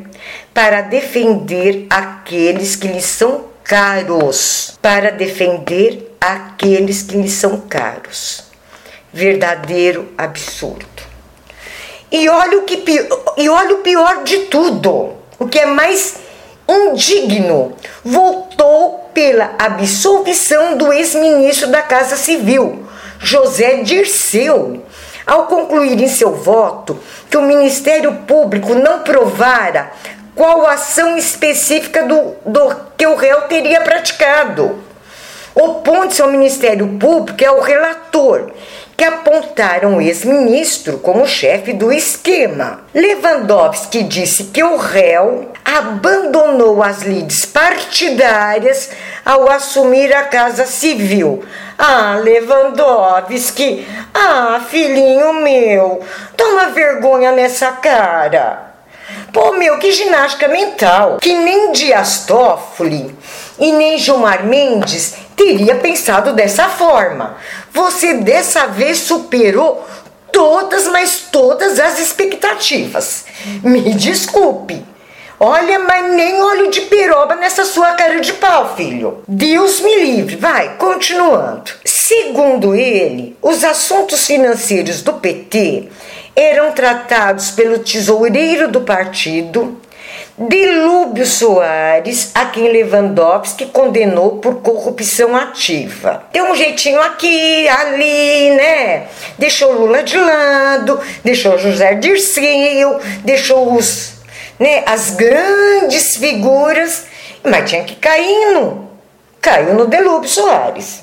para 0.55 0.81
defender 0.81 1.87
aqueles 1.91 2.75
que 2.75 2.89
lhe 2.89 3.03
são 3.03 3.45
caros, 3.69 4.79
para 4.81 5.13
defender 5.13 6.17
aqueles 6.19 7.03
que 7.03 7.19
lhe 7.19 7.29
são 7.29 7.61
caros. 7.61 8.45
Verdadeiro 9.13 10.09
absurdo. 10.17 10.87
E 12.11 12.27
olha 12.31 12.59
o 12.59 12.63
que 12.63 12.83
e 13.37 13.49
olha 13.51 13.75
o 13.75 13.79
pior 13.79 14.25
de 14.25 14.39
tudo, 14.47 15.13
o 15.39 15.47
que 15.47 15.59
é 15.59 15.67
mais 15.67 16.17
indigno, 16.67 17.75
voltou 18.03 19.11
pela 19.13 19.55
absolvição 19.59 20.79
do 20.79 20.91
ex-ministro 20.91 21.69
da 21.69 21.83
Casa 21.83 22.17
Civil, 22.17 22.87
José 23.19 23.83
Dirceu, 23.83 24.83
ao 25.27 25.47
concluir 25.47 26.01
em 26.01 26.09
seu 26.09 26.33
voto 26.33 26.99
que 27.31 27.37
o 27.37 27.43
Ministério 27.43 28.15
Público 28.27 28.75
não 28.75 29.01
provara 29.01 29.93
qual 30.39 30.65
ação 30.69 31.17
específica 31.17 32.05
do, 32.05 32.37
do 32.47 32.77
que 32.97 33.05
o 33.05 33.17
réu 33.17 33.43
teria 33.43 33.81
praticado. 33.81 34.79
Opondo-se 35.53 36.23
ao 36.23 36.31
Ministério 36.31 36.87
Público 36.97 37.43
é 37.43 37.51
o 37.51 37.61
relator, 37.61 38.53
que 38.97 39.03
apontaram 39.03 39.97
o 39.97 40.01
ex-ministro 40.01 40.99
como 40.99 41.27
chefe 41.27 41.73
do 41.73 41.93
esquema. 41.93 42.83
Lewandowski 42.95 44.05
disse 44.05 44.45
que 44.45 44.63
o 44.63 44.77
réu 44.77 45.51
abandonou 45.65 46.85
as 46.85 47.03
lides 47.03 47.45
partidárias 47.45 48.91
ao 49.25 49.51
assumir 49.51 50.15
a 50.15 50.23
Casa 50.23 50.67
Civil. 50.67 51.43
Ah, 51.77 52.17
Lewandowski, 52.23 53.85
ah, 54.15 54.61
filhinho 54.69 55.33
meu, 55.33 56.01
toma 56.37 56.67
vergonha 56.69 57.33
nessa 57.33 57.73
cara. 57.73 58.68
Pô, 59.33 59.53
meu, 59.53 59.79
que 59.79 59.93
ginástica 59.93 60.49
mental. 60.49 61.19
Que 61.21 61.35
nem 61.35 61.73
Dias 61.73 62.25
Toffoli 62.27 63.15
e 63.59 63.73
nem 63.73 63.99
Gilmar 63.99 64.45
Mendes 64.45 65.15
teria 65.37 65.77
pensado 65.77 66.33
dessa 66.33 66.69
forma. 66.69 67.37
Você 67.73 68.15
dessa 68.15 68.67
vez 68.67 68.99
superou 68.99 69.87
todas, 70.33 70.87
mas 70.89 71.29
todas 71.33 71.79
as 71.79 71.99
expectativas. 71.99 73.25
Me 73.63 73.95
desculpe. 73.95 74.85
Olha, 75.41 75.79
mas 75.79 76.13
nem 76.15 76.43
olho 76.43 76.69
de 76.69 76.81
peroba 76.83 77.37
nessa 77.37 77.65
sua 77.65 77.93
cara 77.93 78.21
de 78.21 78.33
pau, 78.33 78.75
filho. 78.75 79.23
Deus 79.29 79.81
me 79.81 79.95
livre. 80.01 80.35
Vai, 80.35 80.77
continuando. 80.77 81.71
Segundo 81.85 82.75
ele, 82.75 83.37
os 83.41 83.63
assuntos 83.63 84.27
financeiros 84.27 85.01
do 85.03 85.13
PT 85.13 85.89
eram 86.39 86.71
tratados 86.71 87.51
pelo 87.51 87.81
tesoureiro 87.81 88.71
do 88.71 88.83
partido, 88.83 89.77
Delúbio 90.39 91.27
Soares, 91.27 92.31
a 92.33 92.47
quem 92.47 92.69
Lewandowski 92.69 93.67
condenou 93.67 94.37
por 94.37 94.63
corrupção 94.63 95.35
ativa. 95.35 96.23
Deu 96.33 96.45
um 96.45 96.55
jeitinho 96.55 97.03
aqui, 97.03 97.69
ali, 97.69 98.51
né? 98.51 99.09
Deixou 99.37 99.73
Lula 99.73 100.05
de 100.05 100.17
lado, 100.17 101.01
deixou 101.25 101.59
José 101.59 101.97
Dirceu, 101.97 103.01
deixou 103.25 103.75
os, 103.75 104.13
né, 104.61 104.85
as 104.87 105.11
grandes 105.11 106.17
figuras, 106.17 107.07
mas 107.43 107.69
tinha 107.69 107.83
que 107.83 107.97
cair 107.97 108.53
no, 108.55 108.89
caiu 109.41 109.75
no 109.75 109.89
Delúbio 109.89 110.29
Soares. 110.29 111.01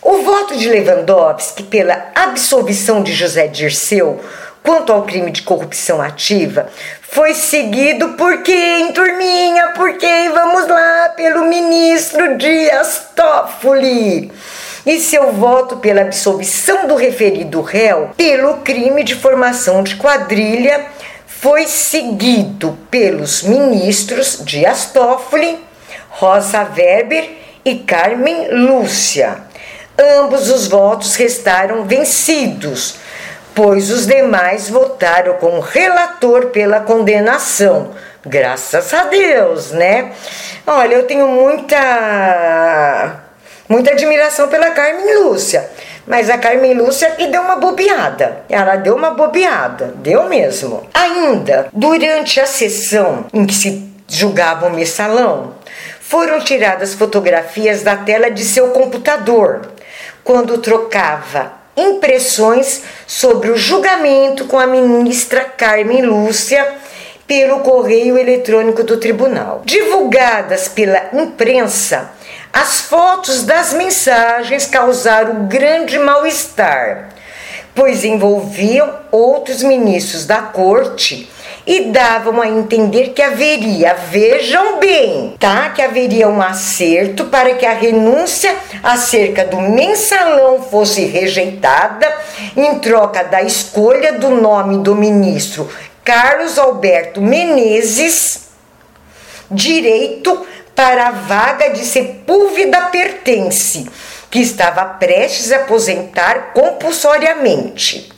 O 0.00 0.22
voto 0.22 0.56
de 0.56 0.68
Lewandowski 0.68 1.64
pela 1.64 2.10
absolvição 2.14 3.02
de 3.02 3.12
José 3.12 3.48
Dirceu 3.48 4.20
quanto 4.62 4.92
ao 4.92 5.02
crime 5.02 5.30
de 5.30 5.42
corrupção 5.42 6.00
ativa 6.00 6.68
foi 7.02 7.34
seguido 7.34 8.10
por 8.10 8.42
quem, 8.42 8.92
turminha? 8.92 9.68
Por 9.68 9.98
quem? 9.98 10.30
Vamos 10.30 10.66
lá, 10.66 11.10
pelo 11.16 11.44
ministro 11.44 12.38
Dias 12.38 13.08
Toffoli. 13.14 14.32
E 14.84 14.98
seu 14.98 15.32
voto 15.32 15.76
pela 15.76 16.00
absolvição 16.00 16.88
do 16.88 16.96
referido 16.96 17.60
réu 17.60 18.10
pelo 18.16 18.58
crime 18.58 19.04
de 19.04 19.14
formação 19.14 19.82
de 19.82 19.96
quadrilha 19.96 20.86
foi 21.26 21.66
seguido 21.66 22.78
pelos 22.90 23.42
ministros 23.42 24.40
Dias 24.44 24.86
Toffoli, 24.86 25.58
Rosa 26.08 26.66
Weber 26.76 27.30
e 27.64 27.76
Carmen 27.76 28.48
Lúcia. 28.52 29.38
Ambos 29.98 30.50
os 30.50 30.66
votos 30.66 31.14
restaram 31.14 31.84
vencidos 31.84 32.96
pois 33.54 33.90
os 33.90 34.06
demais 34.06 34.68
votaram 34.68 35.34
com 35.34 35.58
o 35.58 35.60
relator 35.60 36.46
pela 36.46 36.80
condenação. 36.80 37.90
Graças 38.24 38.94
a 38.94 39.04
Deus, 39.04 39.72
né? 39.72 40.12
Olha, 40.66 40.94
eu 40.94 41.06
tenho 41.06 41.26
muita 41.28 43.20
muita 43.68 43.92
admiração 43.92 44.48
pela 44.48 44.70
Carmen 44.70 45.22
Lúcia, 45.22 45.68
mas 46.06 46.28
a 46.28 46.38
Carmen 46.38 46.74
Lúcia 46.74 47.10
que 47.12 47.26
deu 47.26 47.42
uma 47.42 47.56
bobeada. 47.56 48.42
Ela 48.48 48.76
deu 48.76 48.94
uma 48.94 49.10
bobeada, 49.10 49.92
deu 49.96 50.28
mesmo. 50.28 50.86
Ainda, 50.94 51.68
durante 51.72 52.40
a 52.40 52.46
sessão 52.46 53.26
em 53.32 53.44
que 53.44 53.54
se 53.54 53.90
julgava 54.06 54.66
o 54.66 54.70
mensalão, 54.70 55.54
foram 56.00 56.40
tiradas 56.40 56.94
fotografias 56.94 57.82
da 57.82 57.96
tela 57.96 58.30
de 58.30 58.44
seu 58.44 58.68
computador 58.68 59.62
quando 60.22 60.58
trocava 60.58 61.61
impressões 61.76 62.82
sobre 63.06 63.50
o 63.50 63.56
julgamento 63.56 64.44
com 64.46 64.58
a 64.58 64.66
ministra 64.66 65.44
Carmen 65.44 66.02
Lúcia 66.02 66.74
pelo 67.26 67.60
correio 67.60 68.18
eletrônico 68.18 68.82
do 68.84 68.98
tribunal. 68.98 69.62
Divulgadas 69.64 70.68
pela 70.68 71.08
imprensa, 71.12 72.10
as 72.52 72.82
fotos 72.82 73.44
das 73.44 73.72
mensagens 73.72 74.66
causaram 74.66 75.46
grande 75.46 75.98
mal-estar, 75.98 77.08
pois 77.74 78.04
envolviam 78.04 78.98
outros 79.10 79.62
ministros 79.62 80.26
da 80.26 80.42
corte 80.42 81.31
e 81.66 81.82
davam 81.82 82.40
a 82.40 82.48
entender 82.48 83.10
que 83.10 83.22
haveria, 83.22 83.94
vejam 83.94 84.78
bem, 84.78 85.34
tá? 85.38 85.70
Que 85.70 85.82
haveria 85.82 86.28
um 86.28 86.42
acerto 86.42 87.26
para 87.26 87.54
que 87.54 87.64
a 87.64 87.72
renúncia 87.72 88.54
acerca 88.82 89.44
do 89.44 89.60
mensalão 89.60 90.62
fosse 90.62 91.04
rejeitada 91.04 92.12
em 92.56 92.78
troca 92.80 93.22
da 93.24 93.42
escolha 93.42 94.14
do 94.14 94.30
nome 94.30 94.82
do 94.82 94.94
ministro 94.94 95.70
Carlos 96.04 96.58
Alberto 96.58 97.20
Menezes, 97.20 98.48
direito 99.48 100.44
para 100.74 101.08
a 101.08 101.10
vaga 101.12 101.70
de 101.70 101.84
Sepúlveda 101.84 102.86
Pertence, 102.86 103.88
que 104.28 104.40
estava 104.40 104.84
prestes 104.84 105.52
a 105.52 105.56
aposentar 105.56 106.52
compulsoriamente. 106.54 108.10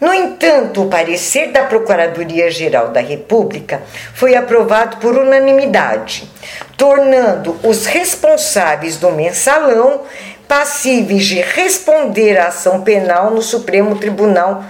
No 0.00 0.14
entanto, 0.14 0.82
o 0.82 0.88
parecer 0.88 1.52
da 1.52 1.64
Procuradoria-Geral 1.64 2.88
da 2.88 3.00
República 3.00 3.82
foi 4.14 4.34
aprovado 4.34 4.96
por 4.96 5.18
unanimidade, 5.18 6.28
tornando 6.76 7.58
os 7.62 7.84
responsáveis 7.84 8.96
do 8.96 9.10
mensalão 9.10 10.02
passíveis 10.48 11.26
de 11.26 11.40
responder 11.40 12.38
à 12.38 12.48
ação 12.48 12.80
penal 12.80 13.30
no 13.30 13.42
Supremo 13.42 13.94
Tribunal. 13.96 14.64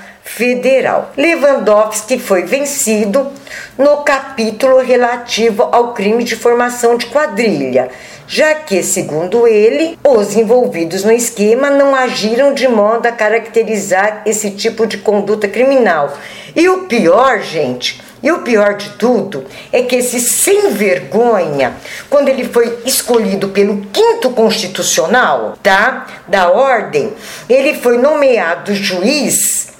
Lewandowski 1.16 2.18
foi 2.18 2.44
vencido 2.44 3.30
no 3.76 3.98
capítulo 3.98 4.78
relativo 4.78 5.62
ao 5.72 5.92
crime 5.92 6.24
de 6.24 6.36
formação 6.36 6.96
de 6.96 7.06
quadrilha, 7.06 7.90
já 8.26 8.54
que, 8.54 8.82
segundo 8.82 9.46
ele, 9.46 9.98
os 10.06 10.36
envolvidos 10.36 11.04
no 11.04 11.12
esquema 11.12 11.68
não 11.68 11.94
agiram 11.94 12.54
de 12.54 12.68
modo 12.68 13.06
a 13.06 13.12
caracterizar 13.12 14.22
esse 14.24 14.52
tipo 14.52 14.86
de 14.86 14.98
conduta 14.98 15.48
criminal. 15.48 16.16
E 16.54 16.68
o 16.68 16.84
pior, 16.84 17.40
gente, 17.40 18.00
e 18.22 18.30
o 18.30 18.42
pior 18.42 18.74
de 18.74 18.90
tudo 18.90 19.44
é 19.72 19.82
que 19.82 19.96
esse 19.96 20.20
sem 20.20 20.70
vergonha, 20.70 21.74
quando 22.08 22.28
ele 22.28 22.44
foi 22.44 22.78
escolhido 22.84 23.48
pelo 23.48 23.86
quinto 23.92 24.30
constitucional, 24.30 25.58
tá? 25.62 26.06
Da 26.28 26.50
ordem, 26.50 27.12
ele 27.48 27.74
foi 27.74 27.98
nomeado 27.98 28.74
juiz 28.74 29.70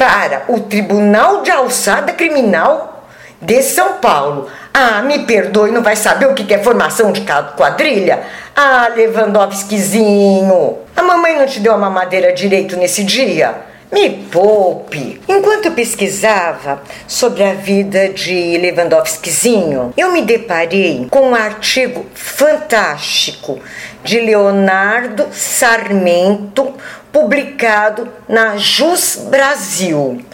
para 0.00 0.44
o 0.48 0.60
Tribunal 0.60 1.42
de 1.42 1.50
Alçada 1.50 2.14
Criminal 2.14 3.04
de 3.38 3.62
São 3.62 3.98
Paulo. 3.98 4.48
Ah, 4.72 5.02
me 5.02 5.26
perdoe, 5.26 5.70
não 5.70 5.82
vai 5.82 5.94
saber 5.94 6.24
o 6.24 6.32
que 6.32 6.54
é 6.54 6.58
formação 6.58 7.12
de 7.12 7.20
quadrilha? 7.54 8.20
Ah, 8.56 8.90
Lewandowskizinho, 8.96 10.78
a 10.96 11.02
mamãe 11.02 11.36
não 11.36 11.44
te 11.44 11.60
deu 11.60 11.74
a 11.74 11.76
mamadeira 11.76 12.32
direito 12.32 12.78
nesse 12.78 13.04
dia? 13.04 13.54
Me 13.92 14.08
poupe! 14.08 15.20
Enquanto 15.28 15.72
pesquisava 15.72 16.80
sobre 17.06 17.42
a 17.42 17.52
vida 17.52 18.08
de 18.08 18.56
Lewandowskizinho, 18.56 19.92
eu 19.98 20.12
me 20.12 20.22
deparei 20.22 21.08
com 21.10 21.30
um 21.30 21.34
artigo 21.34 22.06
fantástico 22.14 23.58
de 24.02 24.20
Leonardo 24.20 25.26
Sarmento, 25.32 26.72
publicado 27.12 28.08
na 28.28 28.56
Jus 28.56 29.16
Brasil. 29.28 30.24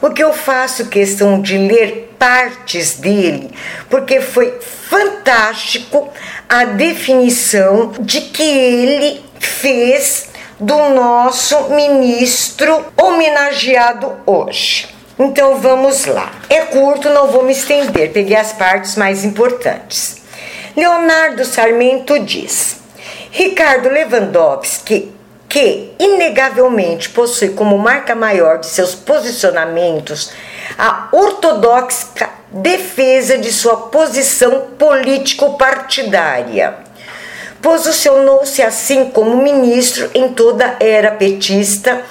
O 0.00 0.10
que 0.10 0.22
eu 0.22 0.32
faço 0.32 0.88
questão 0.88 1.40
de 1.40 1.56
ler 1.56 2.14
partes 2.18 2.94
dele, 2.94 3.50
porque 3.88 4.20
foi 4.20 4.58
fantástico 4.60 6.10
a 6.48 6.64
definição 6.64 7.92
de 8.00 8.20
que 8.22 8.42
ele 8.42 9.24
fez 9.38 10.28
do 10.58 10.76
nosso 10.90 11.70
ministro 11.70 12.84
homenageado 12.96 14.12
hoje. 14.24 14.88
Então 15.18 15.60
vamos 15.60 16.06
lá. 16.06 16.32
É 16.48 16.62
curto, 16.62 17.08
não 17.10 17.28
vou 17.28 17.44
me 17.44 17.52
estender, 17.52 18.12
peguei 18.12 18.36
as 18.36 18.52
partes 18.52 18.96
mais 18.96 19.24
importantes. 19.24 20.22
Leonardo 20.76 21.44
Sarmento 21.44 22.18
diz: 22.18 22.76
Ricardo 23.30 23.88
Lewandowski, 23.88 25.12
que 25.54 25.94
inegavelmente 26.00 27.10
possui 27.10 27.50
como 27.50 27.78
marca 27.78 28.12
maior 28.16 28.58
de 28.58 28.66
seus 28.66 28.92
posicionamentos 28.92 30.32
a 30.76 31.10
ortodoxa 31.12 32.28
defesa 32.50 33.38
de 33.38 33.52
sua 33.52 33.76
posição 33.76 34.62
político-partidária 34.76 36.74
Posicionou-se 37.62 38.62
assim 38.62 39.10
como 39.10 39.36
ministro 39.36 40.10
em 40.12 40.30
toda 40.34 40.66
a 40.66 40.84
era 40.84 41.12
petista, 41.12 42.02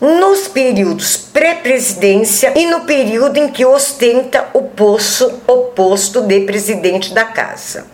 nos 0.00 0.48
períodos 0.48 1.14
pré-presidência 1.16 2.54
e 2.56 2.64
no 2.66 2.80
período 2.80 3.36
em 3.36 3.48
que 3.48 3.66
ostenta 3.66 4.48
o 4.54 4.62
posto, 4.62 5.40
o 5.46 5.56
posto 5.66 6.22
de 6.22 6.40
presidente 6.40 7.14
da 7.14 7.26
casa. 7.26 7.86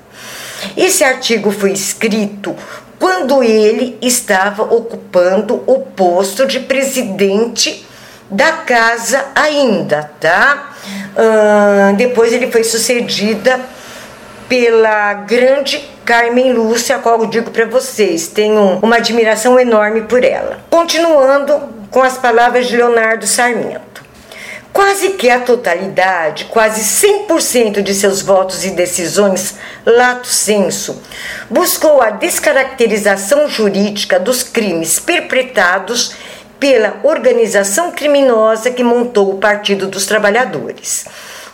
Esse 0.76 1.04
artigo 1.04 1.50
foi 1.50 1.72
escrito 1.72 2.56
quando 2.98 3.42
ele 3.42 3.98
estava 4.00 4.62
ocupando 4.62 5.62
o 5.66 5.80
posto 5.80 6.46
de 6.46 6.60
presidente 6.60 7.86
da 8.30 8.52
casa 8.52 9.26
ainda, 9.34 10.10
tá? 10.20 10.72
Uh, 11.14 11.96
depois 11.96 12.32
ele 12.32 12.50
foi 12.50 12.64
sucedida 12.64 13.60
pela 14.48 15.14
grande 15.14 15.82
Carmen 16.04 16.52
Lúcia, 16.52 16.96
a 16.96 16.98
qual 16.98 17.20
eu 17.20 17.26
digo 17.26 17.50
para 17.50 17.64
vocês, 17.66 18.28
tenho 18.28 18.78
uma 18.82 18.96
admiração 18.96 19.58
enorme 19.58 20.02
por 20.02 20.22
ela. 20.22 20.58
Continuando 20.68 21.60
com 21.90 22.02
as 22.02 22.18
palavras 22.18 22.66
de 22.66 22.76
Leonardo 22.76 23.26
Sarmento. 23.26 23.93
Quase 24.74 25.10
que 25.10 25.30
a 25.30 25.38
totalidade, 25.38 26.46
quase 26.46 26.80
100% 26.80 27.80
de 27.80 27.94
seus 27.94 28.20
votos 28.20 28.64
e 28.64 28.70
decisões, 28.72 29.54
lato 29.86 30.26
senso, 30.26 31.00
buscou 31.48 32.02
a 32.02 32.10
descaracterização 32.10 33.48
jurídica 33.48 34.18
dos 34.18 34.42
crimes 34.42 34.98
perpetrados 34.98 36.16
pela 36.58 36.98
organização 37.04 37.92
criminosa 37.92 38.72
que 38.72 38.82
montou 38.82 39.30
o 39.30 39.38
Partido 39.38 39.86
dos 39.86 40.06
Trabalhadores. 40.06 41.04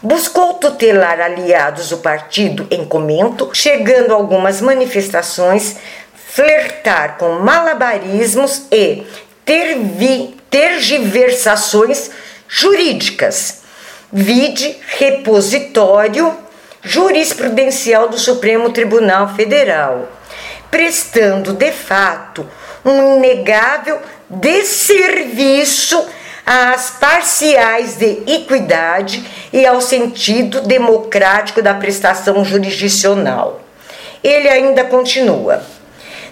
Buscou 0.03 0.55
tutelar 0.55 1.21
aliados 1.21 1.91
do 1.91 1.99
partido 1.99 2.67
em 2.71 2.87
comento, 2.87 3.51
chegando 3.53 4.13
a 4.13 4.17
algumas 4.17 4.63
manifestações, 4.63 5.77
flertar 6.15 7.19
com 7.19 7.33
malabarismos 7.33 8.63
e 8.73 9.07
tervi, 9.45 10.37
tergiversações 10.49 12.11
jurídicas. 12.51 13.61
Vide 14.13 14.77
repositório 14.99 16.37
jurisprudencial 16.83 18.09
do 18.09 18.19
Supremo 18.19 18.71
Tribunal 18.71 19.35
Federal, 19.37 20.09
prestando 20.69 21.53
de 21.53 21.71
fato 21.71 22.45
um 22.85 23.17
inegável 23.19 24.01
desserviço 24.29 26.05
às 26.45 26.91
parciais 26.91 27.97
de 27.97 28.25
equidade 28.27 29.25
e 29.53 29.65
ao 29.65 29.81
sentido 29.81 30.63
democrático 30.63 31.63
da 31.63 31.75
prestação 31.75 32.45
jurisdicional. 32.45 33.61
Ele 34.25 34.49
ainda 34.49 34.83
continua: 34.85 35.63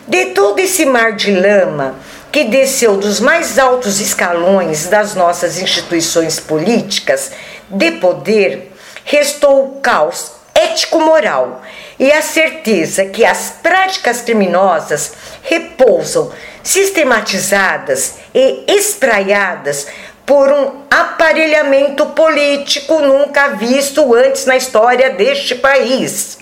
de 0.09 0.27
todo 0.27 0.59
esse 0.59 0.85
mar 0.85 1.13
de 1.13 1.31
lama 1.31 1.95
que 2.31 2.45
desceu 2.45 2.97
dos 2.97 3.21
mais 3.21 3.59
altos 3.59 4.01
escalões 4.01 4.87
das 4.87 5.15
nossas 5.15 5.59
instituições 5.59 6.39
políticas 6.39 7.33
de 7.69 7.93
poder, 7.93 8.73
restou 9.05 9.65
o 9.65 9.81
caos 9.81 10.33
ético-moral 10.55 11.63
e 11.99 12.13
a 12.13 12.21
certeza 12.21 13.07
que 13.07 13.25
as 13.25 13.55
práticas 13.63 14.21
criminosas 14.23 15.13
repousam 15.43 16.33
sistematizadas 16.63 18.15
e 18.35 18.65
espraiadas 18.69 19.87
por 20.27 20.51
um 20.53 20.83
aparelhamento 20.91 22.07
político 22.07 23.01
nunca 23.01 23.49
visto 23.49 24.15
antes 24.15 24.45
na 24.45 24.57
história 24.57 25.11
deste 25.11 25.55
país. 25.55 26.39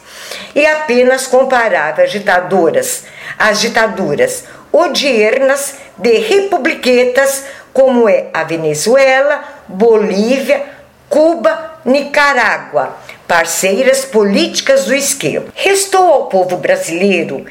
E 0.54 0.66
apenas 0.66 1.26
comparável 1.26 2.04
às 2.04 2.10
ditaduras, 2.10 3.04
às 3.38 3.60
ditaduras 3.60 4.44
odiernas 4.76 5.74
de 5.96 6.18
republiquetas 6.18 7.44
como 7.72 8.08
é 8.08 8.26
a 8.32 8.44
Venezuela, 8.44 9.42
Bolívia, 9.68 10.62
Cuba, 11.08 11.78
Nicarágua, 11.84 12.96
parceiras 13.26 14.04
políticas 14.04 14.84
do 14.84 14.94
esquema. 14.94 15.46
Restou 15.54 16.12
ao 16.12 16.26
povo 16.26 16.56
brasileiro 16.56 17.46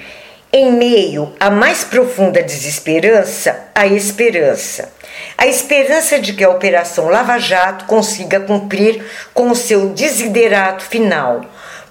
em 0.52 0.72
meio 0.72 1.34
à 1.40 1.50
mais 1.50 1.84
profunda 1.84 2.42
desesperança, 2.42 3.68
a 3.74 3.86
esperança. 3.88 4.92
A 5.38 5.48
esperança 5.48 6.18
de 6.20 6.34
que 6.34 6.44
a 6.44 6.50
Operação 6.50 7.10
Lava 7.10 7.38
Jato 7.38 7.86
consiga 7.86 8.40
cumprir 8.40 9.04
com 9.34 9.50
o 9.50 9.56
seu 9.56 9.90
desiderato 9.90 10.84
final, 10.84 11.42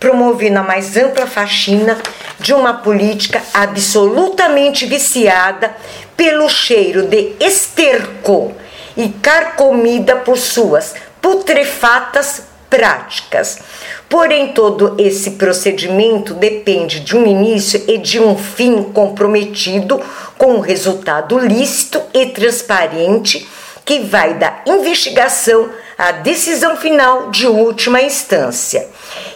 promovendo 0.05 0.59
a 0.59 0.63
mais 0.63 0.99
ampla 0.99 1.27
faxina 1.27 1.97
de 2.39 2.53
uma 2.53 2.75
política 2.75 3.41
absolutamente 3.55 4.85
viciada 4.85 5.75
pelo 6.15 6.47
cheiro 6.47 7.07
de 7.07 7.33
esterco 7.41 8.53
e 8.95 9.09
carcomida 9.09 10.17
por 10.17 10.37
suas 10.37 10.95
putrefatas 11.23 12.43
práticas. 12.69 13.61
Porém, 14.07 14.49
todo 14.49 14.95
esse 14.99 15.31
procedimento 15.33 16.35
depende 16.35 17.01
de 17.01 17.17
um 17.17 17.27
início 17.27 17.83
e 17.89 17.97
de 17.97 18.21
um 18.21 18.37
fim 18.37 18.83
comprometido 18.83 19.99
com 20.37 20.57
um 20.57 20.61
resultado 20.61 21.39
lícito 21.39 22.03
e 22.13 22.27
transparente 22.27 23.49
que 23.87 24.01
vai 24.01 24.35
da 24.35 24.61
investigação 24.67 25.71
à 25.97 26.13
decisão 26.13 26.77
final 26.77 27.31
de 27.31 27.47
última 27.47 28.03
instância. 28.03 28.87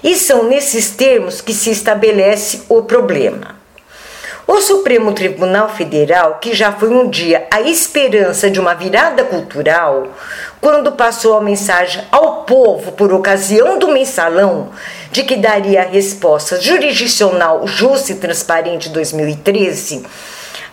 E 0.02 0.16
são 0.16 0.44
nesses 0.44 0.90
termos 0.90 1.40
que 1.40 1.52
se 1.52 1.70
estabelece 1.70 2.62
o 2.68 2.82
problema. 2.82 3.58
O 4.50 4.62
Supremo 4.62 5.12
Tribunal 5.12 5.68
Federal, 5.68 6.38
que 6.40 6.54
já 6.54 6.72
foi 6.72 6.88
um 6.88 7.10
dia 7.10 7.46
a 7.50 7.60
esperança 7.60 8.50
de 8.50 8.58
uma 8.58 8.72
virada 8.72 9.22
cultural, 9.22 10.08
quando 10.58 10.92
passou 10.92 11.36
a 11.36 11.42
mensagem 11.42 12.02
ao 12.10 12.44
povo 12.44 12.92
por 12.92 13.12
ocasião 13.12 13.78
do 13.78 13.88
mensalão 13.88 14.70
de 15.12 15.22
que 15.22 15.36
daria 15.36 15.82
a 15.82 15.84
resposta 15.84 16.58
jurisdicional 16.58 17.66
justa 17.66 18.12
e 18.12 18.14
transparente 18.14 18.88
2013, 18.88 20.06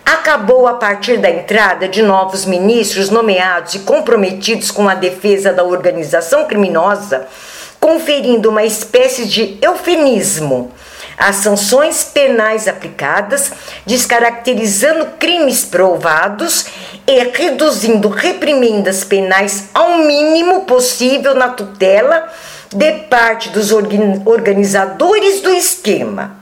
acabou 0.06 0.66
a 0.66 0.74
partir 0.74 1.18
da 1.18 1.28
entrada 1.28 1.86
de 1.86 2.00
novos 2.00 2.46
ministros 2.46 3.10
nomeados 3.10 3.74
e 3.74 3.80
comprometidos 3.80 4.70
com 4.70 4.88
a 4.88 4.94
defesa 4.94 5.52
da 5.52 5.64
organização 5.64 6.46
criminosa, 6.46 7.26
conferindo 7.86 8.50
uma 8.50 8.64
espécie 8.64 9.26
de 9.26 9.58
eufemismo 9.62 10.72
as 11.16 11.36
sanções 11.36 12.02
penais 12.02 12.66
aplicadas, 12.66 13.52
descaracterizando 13.86 15.06
crimes 15.20 15.64
provados 15.64 16.66
e 17.06 17.18
reduzindo 17.32 18.08
reprimendas 18.08 19.04
penais 19.04 19.68
ao 19.72 19.98
mínimo 19.98 20.62
possível 20.62 21.34
na 21.36 21.50
tutela 21.50 22.28
de 22.74 22.92
parte 23.08 23.50
dos 23.50 23.70
organizadores 23.72 25.40
do 25.40 25.50
esquema. 25.50 26.36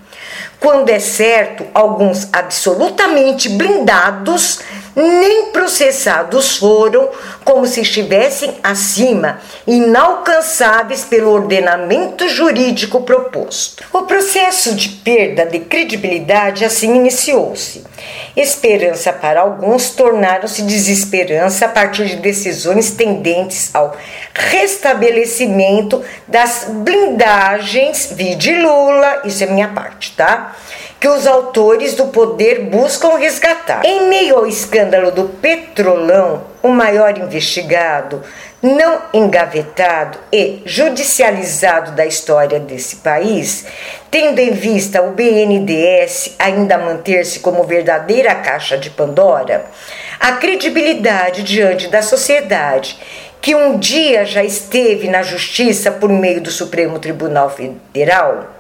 Quando 0.59 0.89
é 0.89 0.99
certo, 0.99 1.67
alguns 1.75 2.27
absolutamente 2.33 3.51
blindados 3.51 4.61
nem 4.97 5.47
processados 5.51 6.57
foram, 6.57 7.09
como 7.45 7.67
se 7.67 7.81
estivessem 7.81 8.55
acima, 8.63 9.41
inalcançáveis 9.67 11.05
pelo 11.05 11.31
ordenamento 11.31 12.29
jurídico 12.29 13.03
proposto. 13.03 13.85
O 13.93 14.03
processo 14.03 14.75
de 14.75 14.89
perda 14.89 15.47
de 15.47 15.61
credibilidade 15.61 16.65
assim 16.65 16.95
iniciou-se. 16.95 17.85
Esperança 18.37 19.13
para 19.13 19.41
alguns 19.41 19.91
tornaram-se 19.91 20.63
desesperança 20.63 21.67
a 21.67 21.69
partir 21.69 22.07
de 22.07 22.17
decisões 22.17 22.91
tendentes 22.91 23.75
ao 23.75 23.97
restabelecimento 24.35 26.03
das 26.27 26.67
blindagens, 26.69 28.11
vi 28.13 28.35
de 28.35 28.55
Lula, 28.57 29.23
isso 29.25 29.43
é 29.45 29.47
minha 29.47 29.69
parte, 29.69 30.13
tá? 30.17 30.55
Que 31.05 31.09
os 31.09 31.27
autores 31.27 31.93
do 31.93 32.07
poder 32.07 32.61
buscam 32.61 33.19
resgatar. 33.19 33.85
Em 33.85 34.09
meio 34.09 34.37
ao 34.37 34.47
escândalo 34.47 35.11
do 35.11 35.25
Petrolão, 35.25 36.45
o 36.63 36.71
maior 36.71 37.19
investigado, 37.19 38.23
não 38.63 39.03
engavetado 39.13 40.17
e 40.33 40.63
judicializado 40.65 41.91
da 41.91 42.07
história 42.07 42.59
desse 42.59 42.97
país, 42.97 43.67
tendo 44.11 44.39
em 44.39 44.53
vista 44.53 45.03
o 45.03 45.11
BNDES 45.11 46.37
ainda 46.39 46.79
manter-se 46.79 47.41
como 47.41 47.65
verdadeira 47.65 48.35
caixa 48.37 48.79
de 48.79 48.89
Pandora, 48.89 49.67
a 50.19 50.33
credibilidade 50.33 51.43
diante 51.43 51.89
da 51.89 52.01
sociedade 52.01 52.99
que 53.43 53.55
um 53.55 53.79
dia 53.79 54.25
já 54.25 54.43
esteve 54.43 55.07
na 55.09 55.23
justiça 55.23 55.91
por 55.91 56.09
meio 56.09 56.41
do 56.41 56.51
Supremo 56.51 56.99
Tribunal 56.99 57.51
Federal 57.51 58.55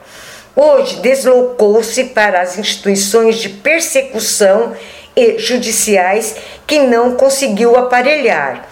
hoje 0.55 0.97
deslocou-se 1.01 2.05
para 2.05 2.41
as 2.41 2.59
instituições 2.59 3.37
de 3.37 3.49
persecução 3.49 4.73
e 5.17 5.39
judiciais 5.39 6.37
que 6.67 6.79
não 6.79 7.15
conseguiu 7.15 7.77
aparelhar. 7.77 8.69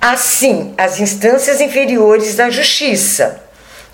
Assim, 0.00 0.74
as 0.78 1.00
instâncias 1.00 1.60
inferiores 1.60 2.36
da 2.36 2.50
justiça, 2.50 3.42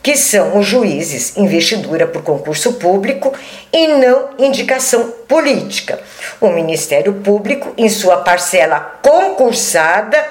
que 0.02 0.16
são 0.16 0.58
os 0.58 0.66
juízes, 0.66 1.34
investidura 1.36 2.06
por 2.06 2.22
concurso 2.22 2.74
público 2.74 3.32
e 3.72 3.88
não 3.88 4.30
indicação 4.38 5.10
política. 5.26 5.98
O 6.40 6.48
Ministério 6.48 7.14
Público, 7.14 7.72
em 7.78 7.88
sua 7.88 8.18
parcela 8.18 8.98
concursada 9.02 10.22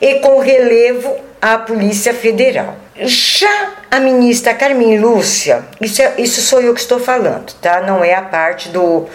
e 0.00 0.20
com 0.20 0.38
relevo 0.38 1.25
à 1.40 1.58
Polícia 1.58 2.14
Federal. 2.14 2.76
Já 2.98 3.72
a 3.90 4.00
ministra 4.00 4.54
Carmen 4.54 4.98
Lúcia, 4.98 5.64
isso, 5.80 6.00
é, 6.00 6.14
isso 6.18 6.40
sou 6.40 6.60
eu 6.60 6.72
que 6.72 6.80
estou 6.80 6.98
falando, 6.98 7.52
tá? 7.60 7.82
Não 7.82 8.02
é 8.02 8.14
a 8.14 8.22
parte 8.22 8.70
do, 8.70 9.06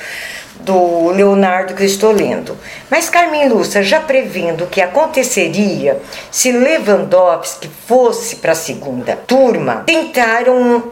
do 0.60 1.10
Leonardo 1.10 1.74
que 1.74 1.82
eu 1.82 1.88
estou 1.88 2.12
lendo. 2.12 2.58
Mas 2.90 3.10
Carmen 3.10 3.50
Lúcia, 3.50 3.84
já 3.84 4.00
prevendo 4.00 4.66
o 4.66 4.68
que 4.68 4.82
aconteceria 4.82 6.00
se 6.30 6.52
Lewandowski 6.52 7.70
fosse 7.88 8.38
para 8.38 8.52
a 8.52 8.56
segunda 8.56 9.16
turma, 9.16 9.84
tentaram 9.86 10.92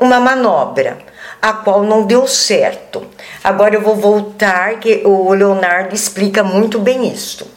uma 0.00 0.18
manobra, 0.18 0.98
a 1.40 1.52
qual 1.52 1.82
não 1.82 2.04
deu 2.04 2.26
certo. 2.26 3.06
Agora 3.42 3.74
eu 3.74 3.80
vou 3.80 3.94
voltar, 3.94 4.80
que 4.80 5.02
o 5.04 5.32
Leonardo 5.32 5.94
explica 5.94 6.42
muito 6.42 6.78
bem 6.78 7.12
isso. 7.12 7.53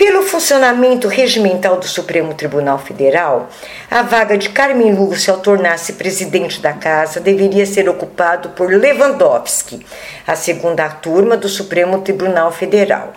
Pelo 0.00 0.22
funcionamento 0.22 1.08
regimental 1.08 1.76
do 1.76 1.86
Supremo 1.86 2.32
Tribunal 2.32 2.78
Federal, 2.78 3.50
a 3.90 4.00
vaga 4.00 4.38
de 4.38 4.48
Carmen 4.48 4.94
Lúcia 4.94 5.30
ao 5.30 5.40
tornar-se 5.40 5.92
presidente 5.92 6.58
da 6.58 6.72
casa 6.72 7.20
deveria 7.20 7.66
ser 7.66 7.86
ocupado 7.86 8.48
por 8.48 8.72
Lewandowski, 8.72 9.84
a 10.26 10.34
segunda 10.34 10.88
turma 10.88 11.36
do 11.36 11.50
Supremo 11.50 12.00
Tribunal 12.00 12.50
Federal, 12.50 13.12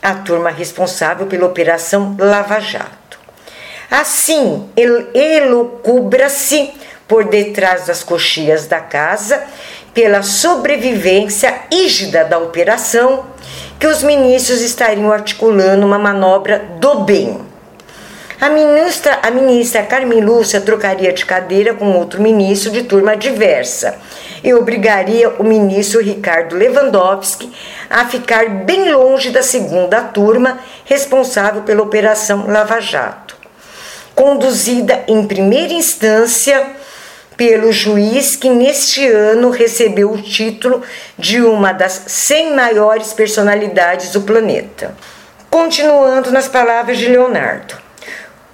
a 0.00 0.14
turma 0.14 0.48
responsável 0.48 1.26
pela 1.26 1.44
Operação 1.44 2.16
Lava 2.18 2.58
Jato. 2.58 3.18
Assim, 3.90 4.66
elucubra-se 5.14 6.72
por 7.06 7.24
detrás 7.24 7.84
das 7.84 8.02
coxias 8.02 8.66
da 8.66 8.80
casa 8.80 9.44
pela 9.92 10.22
sobrevivência 10.22 11.54
rígida 11.70 12.24
da 12.24 12.38
operação 12.38 13.33
que 13.78 13.86
os 13.86 14.02
ministros 14.02 14.60
estariam 14.60 15.12
articulando 15.12 15.86
uma 15.86 15.98
manobra 15.98 16.64
do 16.78 17.00
bem. 17.00 17.40
A 18.40 18.48
ministra, 18.48 19.20
a 19.22 19.30
ministra 19.30 19.82
Carmen 19.84 20.20
Lúcia 20.20 20.60
trocaria 20.60 21.12
de 21.12 21.24
cadeira 21.24 21.72
com 21.72 21.92
outro 21.92 22.20
ministro 22.20 22.70
de 22.70 22.82
turma 22.82 23.16
diversa 23.16 23.96
e 24.42 24.52
obrigaria 24.52 25.30
o 25.38 25.44
ministro 25.44 26.02
Ricardo 26.02 26.54
Lewandowski 26.54 27.50
a 27.88 28.04
ficar 28.04 28.48
bem 28.50 28.92
longe 28.92 29.30
da 29.30 29.42
segunda 29.42 30.02
turma 30.02 30.58
responsável 30.84 31.62
pela 31.62 31.82
Operação 31.82 32.46
Lava 32.46 32.80
Jato. 32.80 33.34
Conduzida 34.14 35.02
em 35.08 35.26
primeira 35.26 35.72
instância 35.72 36.73
pelo 37.36 37.72
juiz 37.72 38.36
que 38.36 38.48
neste 38.50 39.06
ano 39.06 39.50
recebeu 39.50 40.12
o 40.12 40.20
título 40.20 40.82
de 41.18 41.40
uma 41.40 41.72
das 41.72 42.04
100 42.06 42.54
maiores 42.54 43.12
personalidades 43.12 44.10
do 44.10 44.22
planeta. 44.22 44.94
Continuando 45.50 46.30
nas 46.30 46.48
palavras 46.48 46.98
de 46.98 47.08
Leonardo, 47.08 47.76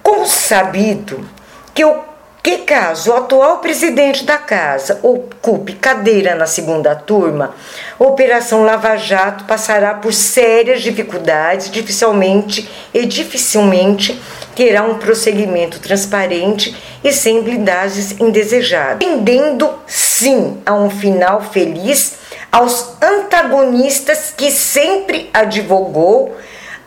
consabido 0.01 1.27
que 1.73 1.83
o 1.83 2.10
que 2.43 2.59
caso? 2.59 3.11
O 3.11 3.15
atual 3.15 3.59
presidente 3.59 4.23
da 4.23 4.37
casa 4.37 4.99
ocupe 5.03 5.73
cadeira 5.73 6.33
na 6.33 6.47
segunda 6.47 6.95
turma, 6.95 7.53
a 7.99 8.03
Operação 8.03 8.63
Lava 8.63 8.97
Jato 8.97 9.43
passará 9.43 9.93
por 9.93 10.11
sérias 10.11 10.81
dificuldades, 10.81 11.69
dificilmente 11.69 12.67
e 12.93 13.05
dificilmente 13.05 14.19
terá 14.55 14.83
um 14.83 14.95
prosseguimento 14.95 15.79
transparente 15.79 16.75
e 17.03 17.13
sem 17.13 17.43
blindagens 17.43 18.19
indesejadas, 18.19 18.97
tendendo 18.99 19.71
sim 19.85 20.61
a 20.65 20.73
um 20.73 20.89
final 20.89 21.41
feliz 21.41 22.15
aos 22.51 22.95
antagonistas 23.01 24.33
que 24.35 24.49
sempre 24.51 25.29
advogou 25.31 26.35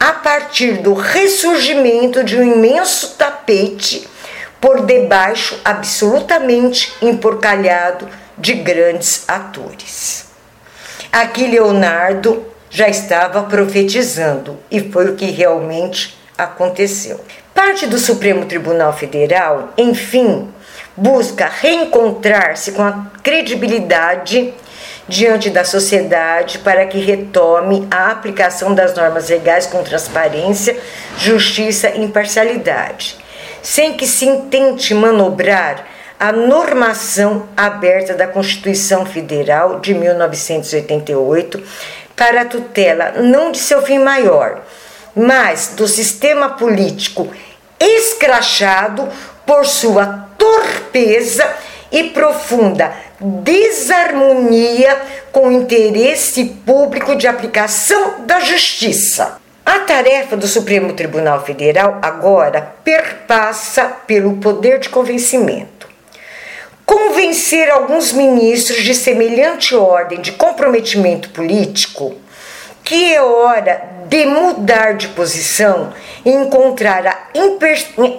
a 0.01 0.13
partir 0.13 0.83
do 0.83 0.95
ressurgimento 0.95 2.25
de 2.25 2.37
um 2.37 2.43
imenso 2.43 3.15
tapete 3.17 4.14
por 4.65 4.81
debaixo 4.87 5.61
absolutamente 5.63 6.91
emporcalhado 7.03 8.09
de 8.39 8.55
grandes 8.55 9.29
atores. 9.29 10.25
Aqui 11.13 11.47
Leonardo 11.47 12.43
já 12.71 12.89
estava 12.89 13.43
profetizando 13.43 14.59
e 14.71 14.81
foi 14.81 15.11
o 15.11 15.17
que 15.17 15.27
realmente 15.27 16.19
aconteceu. 16.39 17.21
Parte 17.55 17.87
do 17.87 17.99
Supremo 17.99 18.47
Tribunal 18.47 18.95
Federal, 18.95 19.75
enfim, 19.77 20.49
busca 20.97 21.47
reencontrar-se 21.47 22.73
com 22.73 22.83
a 22.83 23.11
credibilidade 23.23 24.55
diante 25.07 25.51
da 25.51 25.63
sociedade 25.63 26.61
para 26.61 26.87
que 26.87 26.97
retome 27.01 27.87
a 27.91 28.11
aplicação 28.11 28.75
das 28.75 28.95
normas 28.95 29.29
legais 29.29 29.67
com 29.67 29.83
transparência, 29.83 30.75
justiça 31.19 31.91
e 31.91 32.03
imparcialidade 32.03 33.23
sem 33.65 33.95
que 33.95 34.07
se 34.07 34.27
intente 34.27 34.95
manobrar 34.95 35.87
a 36.21 36.31
normação 36.31 37.49
aberta 37.57 38.13
da 38.13 38.27
Constituição 38.27 39.07
Federal 39.07 39.81
de 39.81 39.95
1988 39.95 41.63
para 42.15 42.43
a 42.43 42.45
tutela 42.45 43.15
não 43.23 43.51
de 43.51 43.59
seu 43.59 43.83
fim 43.83 43.99
maior, 43.99 44.63
mas 45.17 45.73
do 45.75 45.89
sistema 45.89 46.51
político 46.51 47.27
escrachado 47.81 49.09
por 49.47 49.65
sua 49.65 50.29
torpeza 50.37 51.51
e 51.91 52.05
profunda 52.05 52.93
desarmonia 53.19 55.01
com 55.33 55.49
o 55.49 55.53
interesse 55.53 56.45
público 56.67 57.17
de 57.17 57.27
aplicação 57.27 58.27
da 58.27 58.41
justiça. 58.41 59.41
A 59.65 59.79
tarefa 59.81 60.37
do 60.37 60.47
Supremo 60.47 60.93
Tribunal 60.93 61.43
Federal 61.43 61.99
agora 62.03 62.75
perpassa 62.85 63.85
pelo 64.07 64.37
poder 64.37 64.79
de 64.79 64.91
convencimento. 64.91 65.89
Convencer 66.85 67.71
alguns 67.71 68.13
ministros 68.13 68.83
de 68.83 68.95
semelhante 68.95 69.75
ordem 69.75 70.21
de 70.21 70.33
comprometimento 70.33 71.31
político 71.31 72.15
que 72.83 73.15
é 73.15 73.23
hora 73.23 73.83
de 74.07 74.27
mudar 74.27 74.93
de 74.95 75.09
posição 75.09 75.95
e 76.23 76.31
encontrar 76.31 77.07
a, 77.07 77.17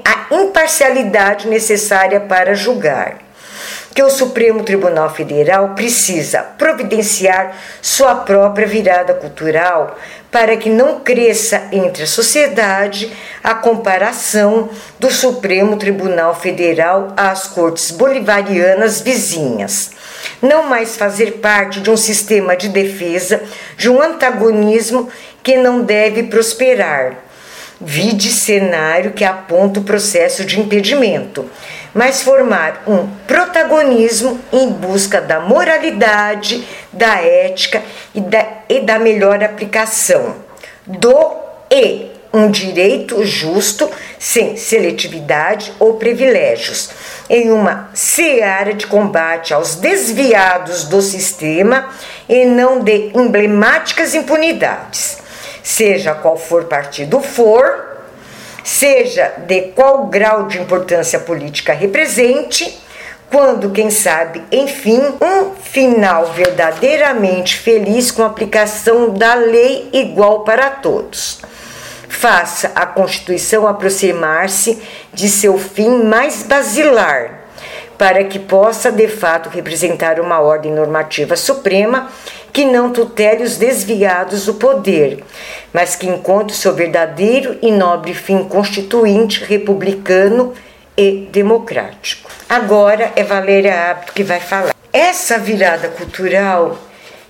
a 0.03 0.36
imparcialidade 0.36 1.47
necessária 1.47 2.19
para 2.19 2.55
julgar 2.55 3.24
que 3.95 4.03
o 4.03 4.10
Supremo 4.10 4.62
Tribunal 4.62 5.10
Federal 5.10 5.69
precisa 5.69 6.41
providenciar 6.41 7.55
sua 7.81 8.13
própria 8.13 8.67
virada 8.67 9.13
cultural 9.13 9.97
para 10.29 10.58
que 10.58 10.69
não 10.69 10.99
cresça 10.99 11.69
entre 11.71 12.03
a 12.03 12.08
sociedade 12.08 13.10
a 13.41 13.53
comparação 13.55 14.69
do 14.99 15.10
Supremo 15.10 15.77
Tribunal 15.77 16.36
Federal 16.36 17.13
às 17.15 17.47
cortes 17.47 17.89
bolivarianas 17.89 18.99
vizinhas. 18.99 19.91
não 20.41 20.67
mais 20.67 20.97
fazer 20.97 21.38
parte 21.38 21.79
de 21.79 21.89
um 21.89 21.95
sistema 21.95 22.58
de 22.58 22.67
defesa, 22.67 23.41
de 23.77 23.89
um 23.89 24.01
antagonismo 24.01 25.08
que 25.41 25.55
não 25.55 25.81
deve 25.81 26.23
prosperar. 26.23 27.15
Vide 27.79 28.31
cenário 28.31 29.12
que 29.12 29.23
aponta 29.23 29.79
o 29.79 29.84
processo 29.84 30.43
de 30.43 30.60
impedimento, 30.60 31.49
mas 31.95 32.21
formar 32.21 32.84
um 32.86 33.08
protagonismo 33.25 34.38
em 34.51 34.69
busca 34.69 35.21
da 35.21 35.39
moralidade, 35.39 36.67
da 36.91 37.21
ética 37.21 37.81
e 38.13 38.19
da, 38.19 38.45
e 38.67 38.81
da 38.81 38.99
melhor 38.99 39.41
aplicação 39.41 40.36
do 40.86 41.38
e 41.71 42.12
um 42.34 42.51
direito 42.51 43.23
justo, 43.23 43.89
sem 44.19 44.58
seletividade 44.58 45.71
ou 45.79 45.93
privilégios, 45.93 46.89
em 47.29 47.49
uma 47.49 47.89
seara 47.93 48.73
de 48.73 48.86
combate 48.88 49.53
aos 49.53 49.75
desviados 49.75 50.84
do 50.84 51.01
sistema 51.01 51.89
e 52.27 52.43
não 52.43 52.81
de 52.81 53.12
emblemáticas 53.15 54.13
impunidades. 54.13 55.19
Seja 55.63 56.13
qual 56.13 56.36
for 56.36 56.65
partido 56.65 57.21
for, 57.21 57.94
seja 58.65 59.32
de 59.45 59.62
qual 59.75 60.08
grau 60.08 60.47
de 60.47 60.60
importância 60.60 61.19
política 61.19 61.71
represente, 61.71 62.82
quando, 63.30 63.69
quem 63.69 63.91
sabe, 63.91 64.43
enfim, 64.51 64.99
um 65.21 65.51
final 65.62 66.34
verdadeiramente 66.34 67.58
feliz 67.58 68.10
com 68.10 68.23
a 68.23 68.28
aplicação 68.28 69.13
da 69.13 69.36
lei 69.36 69.89
igual 69.93 70.43
para 70.43 70.71
todos. 70.71 71.41
Faça 72.10 72.71
a 72.73 72.88
Constituição 72.88 73.67
aproximar-se 73.67 74.82
de 75.13 75.30
seu 75.30 75.60
fim 75.60 76.04
mais 76.04 76.41
basilar, 76.41 77.44
para 77.97 78.23
que 78.23 78.39
possa 78.39 78.91
de 78.91 79.08
fato 79.08 79.49
representar 79.49 80.19
uma 80.19 80.39
ordem 80.39 80.71
normativa 80.71 81.36
suprema 81.36 82.10
que 82.51 82.65
não 82.65 82.91
tutele 82.91 83.43
os 83.43 83.58
desviados 83.58 84.45
do 84.45 84.53
poder, 84.53 85.23
mas 85.73 85.95
que 85.95 86.08
encontre 86.08 86.55
seu 86.55 86.73
verdadeiro 86.73 87.58
e 87.62 87.71
nobre 87.71 88.13
fim 88.13 88.43
constituinte, 88.43 89.43
republicano 89.43 90.53
e 90.97 91.27
democrático. 91.31 92.29
Agora 92.47 93.12
é 93.15 93.23
Valéria 93.23 93.91
Hábito 93.91 94.13
que 94.13 94.23
vai 94.23 94.39
falar. 94.39 94.73
Essa 94.93 95.38
virada 95.38 95.89
cultural 95.89 96.77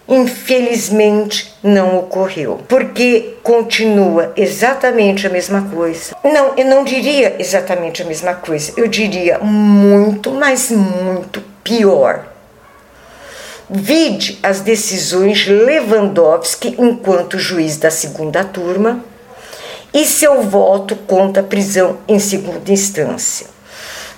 infelizmente 0.07 1.53
não 1.63 1.97
ocorreu, 1.97 2.61
porque 2.67 3.37
continua 3.41 4.31
exatamente 4.35 5.25
a 5.25 5.29
mesma 5.29 5.69
coisa. 5.73 6.15
Não, 6.23 6.53
eu 6.55 6.65
não 6.65 6.83
diria 6.83 7.35
exatamente 7.39 8.01
a 8.01 8.05
mesma 8.05 8.35
coisa, 8.35 8.73
eu 8.77 8.87
diria 8.87 9.39
muito, 9.39 10.31
mas 10.31 10.69
muito 10.69 11.41
pior. 11.63 12.27
Vide 13.67 14.37
as 14.43 14.61
decisões 14.61 15.47
Lewandowski 15.47 16.75
enquanto 16.77 17.39
juiz 17.39 17.77
da 17.77 17.89
segunda 17.89 18.43
turma 18.43 19.03
e 19.91 20.05
seu 20.05 20.43
voto 20.43 20.95
contra 20.95 21.41
a 21.41 21.45
prisão 21.45 21.97
em 22.07 22.19
segunda 22.19 22.71
instância. 22.71 23.47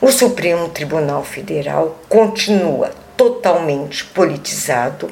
O 0.01 0.11
Supremo 0.11 0.67
Tribunal 0.69 1.23
Federal 1.23 1.97
continua 2.09 2.91
totalmente 3.17 4.05
politizado, 4.05 5.11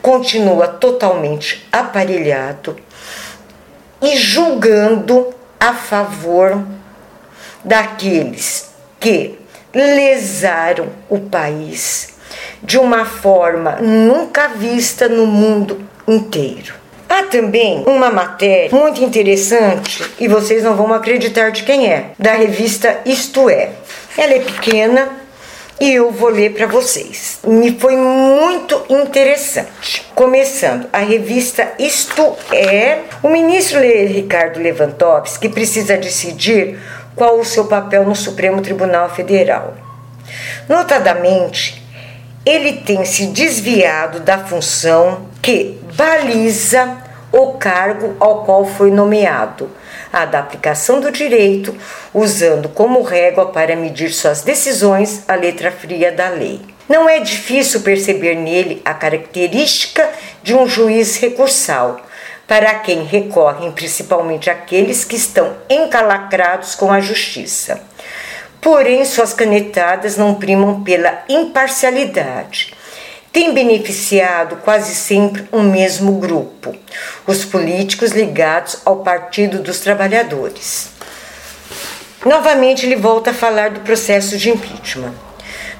continua 0.00 0.68
totalmente 0.68 1.66
aparelhado 1.72 2.76
e 4.00 4.16
julgando 4.16 5.34
a 5.58 5.72
favor 5.72 6.62
daqueles 7.64 8.70
que 9.00 9.38
lesaram 9.74 10.88
o 11.08 11.18
país 11.18 12.16
de 12.62 12.78
uma 12.78 13.04
forma 13.04 13.76
nunca 13.80 14.48
vista 14.48 15.08
no 15.08 15.26
mundo 15.26 15.84
inteiro. 16.06 16.74
Há 17.08 17.22
também 17.24 17.84
uma 17.86 18.10
matéria 18.10 18.70
muito 18.70 19.02
interessante 19.02 20.04
e 20.20 20.28
vocês 20.28 20.62
não 20.62 20.76
vão 20.76 20.92
acreditar 20.92 21.50
de 21.50 21.62
quem 21.62 21.90
é, 21.90 22.10
da 22.18 22.32
revista 22.32 23.00
Isto 23.06 23.48
É. 23.48 23.70
Ela 24.16 24.34
é 24.34 24.40
pequena, 24.40 25.08
e 25.80 25.94
eu 25.94 26.10
vou 26.10 26.28
ler 26.28 26.54
para 26.54 26.66
vocês. 26.66 27.38
Me 27.46 27.78
foi 27.78 27.96
muito 27.96 28.84
interessante. 28.88 30.06
Começando, 30.14 30.88
a 30.92 30.98
revista 30.98 31.72
Isto 31.78 32.36
É, 32.50 33.00
o 33.22 33.28
ministro 33.28 33.80
Ricardo 33.80 34.60
Lewandowski 34.60 35.48
precisa 35.48 35.96
decidir 35.96 36.78
qual 37.14 37.38
o 37.38 37.44
seu 37.44 37.66
papel 37.66 38.04
no 38.04 38.14
Supremo 38.14 38.60
Tribunal 38.60 39.10
Federal. 39.10 39.74
Notadamente, 40.68 41.82
ele 42.44 42.74
tem 42.74 43.04
se 43.04 43.26
desviado 43.26 44.20
da 44.20 44.38
função 44.38 45.26
que 45.40 45.78
baliza 45.96 46.98
o 47.32 47.52
cargo 47.54 48.16
ao 48.18 48.44
qual 48.44 48.64
foi 48.64 48.90
nomeado 48.90 49.70
da 50.24 50.38
aplicação 50.38 51.00
do 51.00 51.10
direito, 51.10 51.76
usando 52.12 52.68
como 52.68 53.02
régua 53.02 53.46
para 53.46 53.76
medir 53.76 54.10
suas 54.10 54.42
decisões 54.42 55.22
a 55.28 55.34
letra 55.34 55.70
fria 55.70 56.10
da 56.12 56.28
lei. 56.28 56.60
Não 56.88 57.08
é 57.08 57.20
difícil 57.20 57.80
perceber 57.80 58.34
nele 58.34 58.80
a 58.84 58.94
característica 58.94 60.08
de 60.42 60.54
um 60.54 60.66
juiz 60.66 61.16
recursal, 61.16 62.00
para 62.46 62.74
quem 62.76 63.04
recorrem 63.04 63.70
principalmente 63.72 64.48
aqueles 64.48 65.04
que 65.04 65.16
estão 65.16 65.54
encalacrados 65.68 66.74
com 66.74 66.90
a 66.90 67.00
justiça. 67.00 67.80
Porém, 68.60 69.04
suas 69.04 69.34
canetadas 69.34 70.16
não 70.16 70.34
primam 70.34 70.82
pela 70.82 71.22
imparcialidade 71.28 72.77
tem 73.38 73.54
beneficiado 73.54 74.56
quase 74.64 74.96
sempre 74.96 75.46
o 75.52 75.58
um 75.58 75.70
mesmo 75.70 76.10
grupo, 76.14 76.74
os 77.24 77.44
políticos 77.44 78.10
ligados 78.10 78.78
ao 78.84 78.96
Partido 78.96 79.60
dos 79.60 79.78
Trabalhadores. 79.78 80.88
Novamente, 82.26 82.84
ele 82.84 82.96
volta 82.96 83.30
a 83.30 83.32
falar 83.32 83.70
do 83.70 83.78
processo 83.78 84.36
de 84.36 84.50
impeachment. 84.50 85.14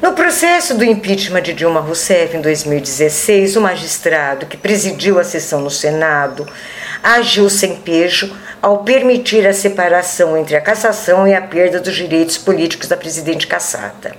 No 0.01 0.13
processo 0.13 0.77
do 0.77 0.85
impeachment 0.85 1.43
de 1.43 1.53
Dilma 1.53 1.81
Rousseff 1.81 2.37
em 2.37 2.41
2016, 2.41 3.57
o 3.57 3.61
magistrado 3.61 4.47
que 4.47 4.57
presidiu 4.57 5.19
a 5.19 5.25
sessão 5.25 5.61
no 5.61 5.69
Senado 5.69 6.47
agiu 7.03 7.51
sem 7.51 7.75
pejo 7.75 8.33
ao 8.63 8.85
permitir 8.85 9.45
a 9.45 9.53
separação 9.53 10.37
entre 10.37 10.55
a 10.55 10.61
cassação 10.61 11.27
e 11.27 11.35
a 11.35 11.43
perda 11.43 11.81
dos 11.81 11.97
direitos 11.97 12.39
políticos 12.39 12.87
da 12.87 12.97
presidente 12.97 13.49
cassada. 13.49 14.15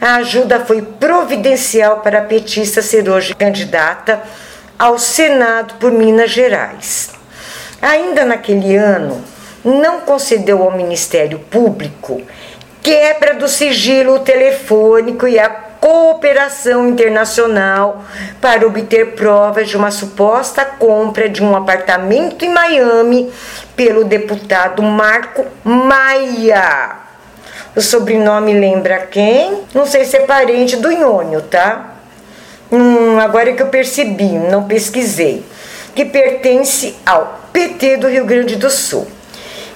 A 0.00 0.16
ajuda 0.16 0.60
foi 0.60 0.80
providencial 0.80 1.98
para 1.98 2.20
a 2.20 2.24
petista 2.24 2.80
ser 2.80 3.08
hoje 3.08 3.34
candidata 3.34 4.22
ao 4.78 4.98
Senado 4.98 5.74
por 5.74 5.92
Minas 5.92 6.30
Gerais. 6.30 7.10
Ainda 7.82 8.24
naquele 8.24 8.76
ano, 8.76 9.22
não 9.62 10.00
concedeu 10.00 10.62
ao 10.62 10.70
Ministério 10.72 11.38
Público 11.38 12.22
quebra 12.82 13.34
do 13.34 13.46
sigilo 13.46 14.20
telefônico 14.20 15.28
e 15.28 15.38
a 15.38 15.48
cooperação 15.48 16.88
internacional 16.88 18.04
para 18.40 18.66
obter 18.66 19.14
provas 19.14 19.68
de 19.68 19.76
uma 19.76 19.90
suposta 19.90 20.64
compra 20.64 21.28
de 21.28 21.42
um 21.42 21.56
apartamento 21.56 22.44
em 22.44 22.50
Miami 22.50 23.30
pelo 23.76 24.04
deputado 24.04 24.82
Marco 24.82 25.46
Maia. 25.64 27.09
O 27.74 27.80
sobrenome 27.80 28.52
lembra 28.52 28.98
quem? 28.98 29.62
Não 29.72 29.86
sei 29.86 30.04
se 30.04 30.16
é 30.16 30.20
parente 30.20 30.76
do 30.76 30.90
Nhônio, 30.90 31.42
tá? 31.42 31.94
Hum, 32.70 33.18
agora 33.20 33.50
é 33.50 33.52
que 33.52 33.62
eu 33.62 33.68
percebi, 33.68 34.28
não 34.28 34.64
pesquisei. 34.64 35.44
Que 35.94 36.04
pertence 36.04 36.96
ao 37.06 37.40
PT 37.52 37.98
do 37.98 38.08
Rio 38.08 38.24
Grande 38.24 38.56
do 38.56 38.70
Sul, 38.70 39.06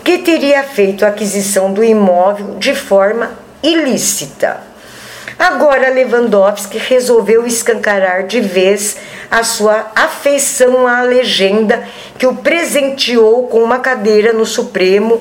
que 0.02 0.18
teria 0.18 0.64
feito 0.64 1.04
a 1.04 1.09
aquisição 1.09 1.72
do 1.72 1.85
imóvel 1.85 2.57
de 2.59 2.74
forma 2.74 3.33
ilícita. 3.62 4.61
Agora 5.38 5.90
Lewandowski 5.90 6.78
resolveu 6.78 7.46
escancarar 7.46 8.26
de 8.26 8.40
vez 8.40 8.96
a 9.30 9.42
sua 9.42 9.90
afeição 9.94 10.87
à 10.87 11.02
legenda 11.02 11.87
que 12.16 12.26
o 12.26 12.37
presenteou 12.37 13.48
com 13.48 13.59
uma 13.62 13.80
cadeira 13.80 14.33
no 14.33 14.46
Supremo 14.46 15.20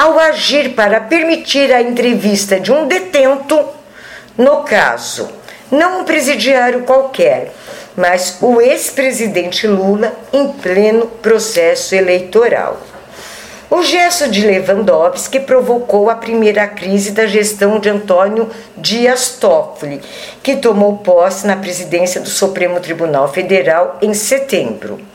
ao 0.00 0.18
agir 0.18 0.70
para 0.70 0.98
permitir 0.98 1.70
a 1.70 1.82
entrevista 1.82 2.58
de 2.58 2.72
um 2.72 2.88
detento, 2.88 3.62
no 4.34 4.62
caso, 4.62 5.28
não 5.70 6.00
um 6.00 6.04
presidiário 6.04 6.84
qualquer, 6.84 7.52
mas 7.94 8.38
o 8.40 8.62
ex-presidente 8.62 9.66
Lula 9.66 10.10
em 10.32 10.52
pleno 10.52 11.04
processo 11.06 11.94
eleitoral. 11.94 12.80
O 13.68 13.82
gesto 13.82 14.26
de 14.30 14.40
Lewandowski 14.40 15.38
provocou 15.38 16.08
a 16.08 16.14
primeira 16.14 16.66
crise 16.66 17.10
da 17.10 17.26
gestão 17.26 17.78
de 17.78 17.90
Antônio 17.90 18.48
Dias 18.78 19.36
Toffoli, 19.38 20.00
que 20.42 20.56
tomou 20.56 20.96
posse 20.96 21.46
na 21.46 21.56
presidência 21.56 22.22
do 22.22 22.30
Supremo 22.30 22.80
Tribunal 22.80 23.30
Federal 23.30 23.98
em 24.00 24.14
setembro. 24.14 25.09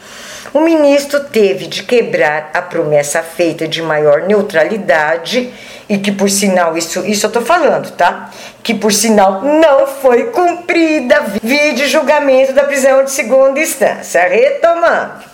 O 0.56 0.62
ministro 0.62 1.20
teve 1.20 1.68
de 1.68 1.84
quebrar 1.84 2.50
a 2.54 2.62
promessa 2.62 3.22
feita 3.22 3.68
de 3.68 3.82
maior 3.82 4.22
neutralidade 4.22 5.52
e 5.90 5.98
que 5.98 6.14
por 6.14 6.30
sinal 6.30 6.78
isso 6.78 7.06
isso 7.06 7.26
eu 7.26 7.30
tô 7.30 7.42
falando, 7.42 7.92
tá? 7.92 8.32
Que 8.64 8.74
por 8.74 8.94
sinal 8.94 9.42
não 9.42 9.86
foi 9.86 10.32
cumprida. 10.32 11.26
Vide 11.44 11.88
julgamento 11.88 12.54
da 12.54 12.64
prisão 12.64 13.04
de 13.04 13.12
segunda 13.12 13.60
instância. 13.60 14.22
Retomando 14.30 15.26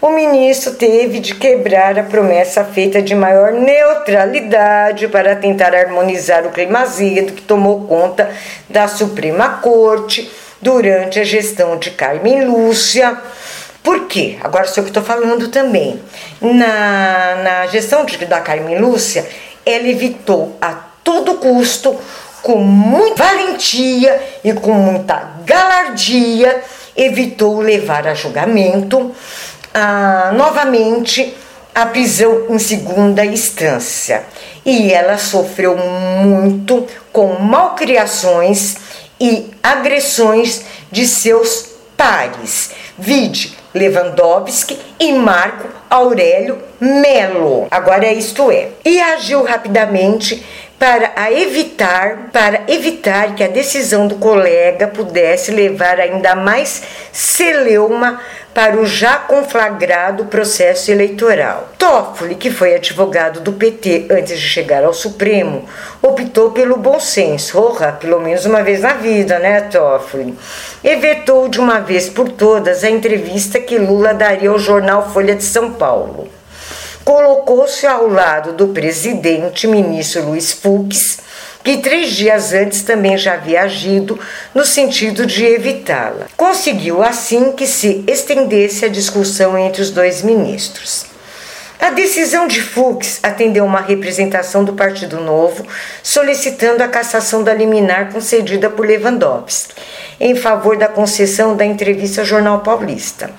o 0.00 0.08
ministro 0.08 0.72
teve 0.72 1.20
de 1.20 1.34
quebrar 1.34 1.98
a 1.98 2.02
promessa 2.02 2.64
feita 2.64 3.02
de 3.02 3.14
maior 3.14 3.52
neutralidade 3.52 5.08
para 5.08 5.36
tentar 5.36 5.74
harmonizar 5.74 6.46
o 6.46 6.50
clima 6.50 6.80
azedo 6.80 7.34
que 7.34 7.42
tomou 7.42 7.86
conta 7.86 8.30
da 8.68 8.88
Suprema 8.88 9.60
Corte 9.60 10.30
durante 10.60 11.20
a 11.20 11.24
gestão 11.24 11.76
de 11.78 11.90
Carmen 11.90 12.46
Lúcia. 12.46 13.18
Por 13.84 14.06
quê? 14.06 14.38
Agora 14.40 14.66
sou 14.66 14.78
eu 14.78 14.84
que 14.84 14.90
estou 14.90 15.02
falando 15.02 15.48
também. 15.48 16.00
Na, 16.40 17.36
na 17.44 17.66
gestão 17.66 18.06
de, 18.06 18.16
da 18.24 18.40
Carmen 18.40 18.78
Lúcia, 18.78 19.28
ela 19.64 19.86
evitou 19.86 20.56
a 20.58 20.72
todo 21.04 21.34
custo, 21.34 21.94
com 22.42 22.56
muita 22.56 23.22
valentia 23.22 24.18
e 24.42 24.54
com 24.54 24.72
muita 24.72 25.34
galardia, 25.44 26.62
evitou 26.96 27.60
levar 27.60 28.06
a 28.06 28.14
julgamento 28.14 29.14
ah, 29.74 30.32
novamente 30.34 31.36
a 31.74 31.84
prisão 31.84 32.46
em 32.48 32.58
segunda 32.58 33.22
instância. 33.22 34.24
E 34.64 34.90
ela 34.94 35.18
sofreu 35.18 35.76
muito 35.76 36.86
com 37.12 37.34
malcriações 37.38 38.76
e 39.20 39.50
agressões 39.62 40.62
de 40.90 41.06
seus 41.06 41.66
pares. 41.98 42.70
Vide 42.98 43.63
Lewandowski 43.74 44.78
e 45.00 45.12
Marco 45.12 45.68
Aurélio 45.90 46.58
Melo. 46.80 47.66
Agora 47.70 48.12
isto 48.12 48.50
é. 48.50 48.68
E 48.84 49.00
agiu 49.00 49.42
rapidamente 49.42 50.44
para 50.78 51.32
evitar, 51.32 52.30
para 52.32 52.64
evitar 52.68 53.34
que 53.34 53.44
a 53.44 53.48
decisão 53.48 54.06
do 54.06 54.16
colega 54.16 54.88
pudesse 54.88 55.50
levar 55.50 56.00
ainda 56.00 56.34
mais 56.34 56.82
celeuma 57.12 58.20
para 58.52 58.78
o 58.78 58.86
já 58.86 59.16
conflagrado 59.18 60.26
processo 60.26 60.90
eleitoral. 60.90 61.70
Toffoli, 61.76 62.36
que 62.36 62.50
foi 62.50 62.74
advogado 62.74 63.40
do 63.40 63.52
PT 63.52 64.06
antes 64.10 64.38
de 64.38 64.46
chegar 64.46 64.84
ao 64.84 64.94
Supremo, 64.94 65.68
optou 66.00 66.52
pelo 66.52 66.76
bom 66.76 67.00
senso, 67.00 67.58
orra, 67.58 67.92
pelo 67.92 68.20
menos 68.20 68.46
uma 68.46 68.62
vez 68.62 68.80
na 68.80 68.94
vida, 68.94 69.38
né, 69.40 69.62
Toffoli? 69.62 70.38
E 70.84 70.96
vetou 70.96 71.48
de 71.48 71.58
uma 71.58 71.80
vez 71.80 72.08
por 72.08 72.28
todas 72.28 72.84
a 72.84 72.90
entrevista 72.90 73.58
que 73.58 73.76
Lula 73.76 74.14
daria 74.14 74.50
ao 74.50 74.58
jornal 74.58 75.10
Folha 75.10 75.34
de 75.34 75.44
São 75.44 75.72
Paulo. 75.72 76.28
Colocou-se 77.04 77.86
ao 77.86 78.08
lado 78.08 78.54
do 78.54 78.68
presidente, 78.68 79.66
ministro 79.66 80.24
Luiz 80.24 80.52
Fux, 80.52 81.18
que 81.62 81.76
três 81.78 82.10
dias 82.12 82.54
antes 82.54 82.82
também 82.82 83.18
já 83.18 83.34
havia 83.34 83.62
agido 83.62 84.18
no 84.54 84.64
sentido 84.64 85.26
de 85.26 85.44
evitá-la. 85.44 86.28
Conseguiu 86.36 87.02
assim 87.02 87.52
que 87.52 87.66
se 87.66 88.02
estendesse 88.06 88.86
a 88.86 88.88
discussão 88.88 89.56
entre 89.58 89.82
os 89.82 89.90
dois 89.90 90.22
ministros. 90.22 91.13
A 91.84 91.90
decisão 91.90 92.46
de 92.46 92.62
Fux 92.62 93.20
atendeu 93.22 93.62
uma 93.62 93.82
representação 93.82 94.64
do 94.64 94.72
Partido 94.72 95.20
Novo 95.20 95.66
solicitando 96.02 96.82
a 96.82 96.88
cassação 96.88 97.44
da 97.44 97.52
liminar 97.52 98.10
concedida 98.10 98.70
por 98.70 98.86
Lewandowski, 98.86 99.74
em 100.18 100.34
favor 100.34 100.78
da 100.78 100.88
concessão 100.88 101.54
da 101.54 101.62
entrevista 101.62 102.22
ao 102.22 102.26
Jornal 102.26 102.60
Paulista. 102.60 103.30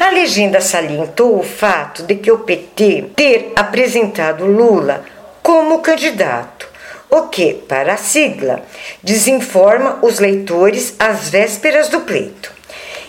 A 0.00 0.10
legenda 0.10 0.60
salientou 0.60 1.38
o 1.38 1.44
fato 1.44 2.02
de 2.02 2.16
que 2.16 2.32
o 2.32 2.40
PT 2.40 3.10
ter 3.14 3.52
apresentado 3.54 4.44
Lula 4.46 5.04
como 5.40 5.78
candidato 5.78 6.68
o 7.08 7.28
que, 7.28 7.54
para 7.54 7.94
a 7.94 7.96
sigla, 7.96 8.64
desinforma 9.00 10.00
os 10.02 10.18
leitores 10.18 10.96
às 10.98 11.28
vésperas 11.28 11.88
do 11.88 12.00
pleito. 12.00 12.52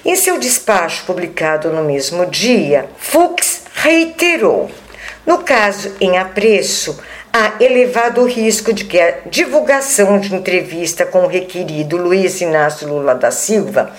Em 0.05 0.15
seu 0.15 0.37
despacho 0.37 1.03
publicado 1.07 1.71
no 1.71 1.83
mesmo 1.83 2.27
dia, 2.27 2.87
Fux 2.99 3.65
reiterou: 3.87 4.69
no 5.25 5.39
caso 5.39 5.95
em 6.01 6.17
apreço, 6.17 6.99
há 7.31 7.53
elevado 7.63 8.25
risco 8.25 8.73
de 8.73 8.83
que 8.83 8.99
a 8.99 9.19
divulgação 9.25 10.19
de 10.19 10.35
entrevista 10.35 11.05
com 11.05 11.19
o 11.19 11.27
requerido 11.27 11.95
Luiz 11.95 12.41
Inácio 12.41 12.87
Lula 12.87 13.15
da 13.15 13.31
Silva, 13.31 13.91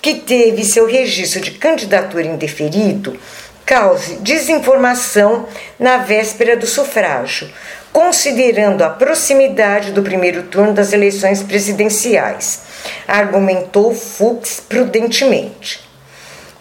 que 0.00 0.14
teve 0.14 0.64
seu 0.64 0.86
registro 0.86 1.40
de 1.40 1.52
candidatura 1.52 2.24
indeferido, 2.24 3.18
cause 3.66 4.16
desinformação 4.16 5.46
na 5.78 5.98
véspera 5.98 6.56
do 6.56 6.66
sufrágio, 6.66 7.50
considerando 7.92 8.82
a 8.82 8.90
proximidade 8.90 9.90
do 9.90 10.02
primeiro 10.02 10.44
turno 10.44 10.72
das 10.72 10.92
eleições 10.92 11.42
presidenciais, 11.42 12.60
argumentou 13.08 13.92
Fux 13.94 14.60
prudentemente. 14.60 15.91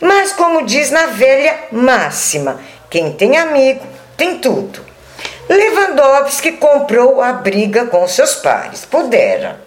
Mas, 0.01 0.33
como 0.33 0.65
diz 0.65 0.89
na 0.89 1.05
velha 1.07 1.55
máxima, 1.71 2.59
quem 2.89 3.13
tem 3.13 3.37
amigo 3.37 3.85
tem 4.17 4.39
tudo. 4.39 4.83
Lewandowski 5.47 6.53
comprou 6.53 7.21
a 7.21 7.33
briga 7.33 7.85
com 7.85 8.07
seus 8.07 8.35
pares, 8.35 8.83
pudera. 8.83 9.61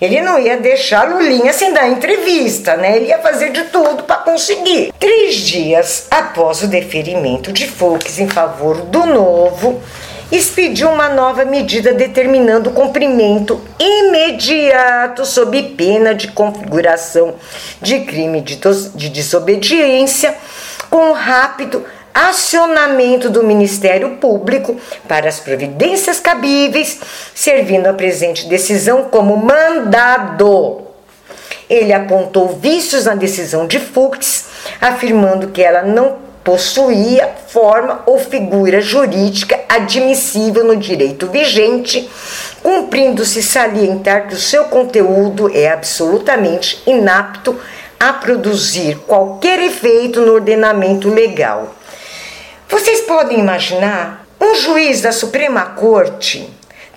Ele 0.00 0.20
não 0.20 0.38
ia 0.38 0.56
deixar 0.56 1.08
Lulinha 1.08 1.52
sem 1.52 1.72
dar 1.72 1.88
entrevista, 1.88 2.76
né? 2.76 2.96
Ele 2.96 3.06
ia 3.06 3.18
fazer 3.18 3.50
de 3.50 3.64
tudo 3.64 4.04
para 4.04 4.18
conseguir. 4.18 4.92
Três 4.98 5.34
dias 5.34 6.06
após 6.10 6.62
o 6.62 6.68
deferimento 6.68 7.52
de 7.52 7.66
Fux 7.66 8.18
em 8.18 8.28
favor 8.28 8.80
do 8.82 9.04
novo, 9.06 9.82
expediu 10.30 10.90
uma 10.90 11.08
nova 11.08 11.44
medida 11.44 11.92
determinando 11.92 12.70
o 12.70 12.72
cumprimento 12.72 13.60
imediato, 13.78 15.24
sob 15.24 15.62
pena 15.76 16.14
de 16.14 16.28
configuração 16.28 17.34
de 17.80 18.00
crime 18.00 18.40
de, 18.40 18.58
de 18.94 19.08
desobediência, 19.08 20.34
com 20.90 21.12
rápido 21.12 21.84
acionamento 22.12 23.30
do 23.30 23.44
Ministério 23.44 24.16
Público 24.16 24.76
para 25.06 25.28
as 25.28 25.38
providências 25.38 26.18
cabíveis, 26.18 27.00
servindo 27.34 27.86
a 27.86 27.92
presente 27.92 28.48
decisão 28.48 29.04
como 29.04 29.36
mandado. 29.36 30.82
Ele 31.70 31.92
apontou 31.92 32.48
vícios 32.48 33.04
na 33.04 33.14
decisão 33.14 33.66
de 33.66 33.78
Fux, 33.78 34.46
afirmando 34.80 35.48
que 35.48 35.62
ela 35.62 35.82
não 35.82 36.27
possuía 36.48 37.30
forma 37.48 38.04
ou 38.06 38.18
figura 38.18 38.80
jurídica 38.80 39.60
admissível 39.68 40.64
no 40.64 40.78
direito 40.78 41.26
vigente, 41.26 42.08
cumprindo-se 42.62 43.42
salientar 43.42 44.28
que 44.28 44.34
o 44.34 44.38
seu 44.38 44.64
conteúdo 44.64 45.54
é 45.54 45.70
absolutamente 45.70 46.82
inapto 46.86 47.54
a 48.00 48.14
produzir 48.14 48.96
qualquer 49.06 49.60
efeito 49.60 50.22
no 50.22 50.32
ordenamento 50.32 51.10
legal. 51.10 51.74
Vocês 52.66 53.02
podem 53.02 53.40
imaginar 53.40 54.26
um 54.40 54.54
juiz 54.54 55.02
da 55.02 55.12
Suprema 55.12 55.66
Corte 55.76 56.48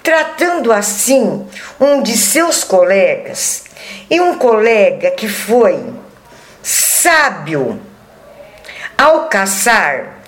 tratando 0.02 0.72
assim 0.72 1.46
um 1.78 2.02
de 2.02 2.18
seus 2.18 2.64
colegas 2.64 3.66
e 4.10 4.22
um 4.22 4.36
colega 4.36 5.12
que 5.12 5.28
foi 5.28 5.78
sábio 6.64 7.91
ao 9.02 9.26
caçar 9.26 10.22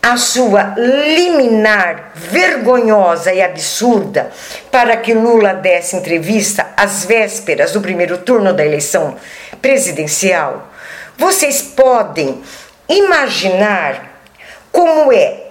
a 0.00 0.16
sua 0.16 0.74
liminar 0.76 2.12
vergonhosa 2.14 3.32
e 3.32 3.42
absurda 3.42 4.30
para 4.70 4.96
que 4.96 5.12
Lula 5.12 5.54
desse 5.54 5.96
entrevista 5.96 6.68
às 6.76 7.04
vésperas 7.04 7.72
do 7.72 7.80
primeiro 7.80 8.18
turno 8.18 8.52
da 8.52 8.64
eleição 8.64 9.16
presidencial, 9.60 10.68
vocês 11.18 11.62
podem 11.62 12.40
imaginar 12.88 14.20
como 14.70 15.12
é 15.12 15.42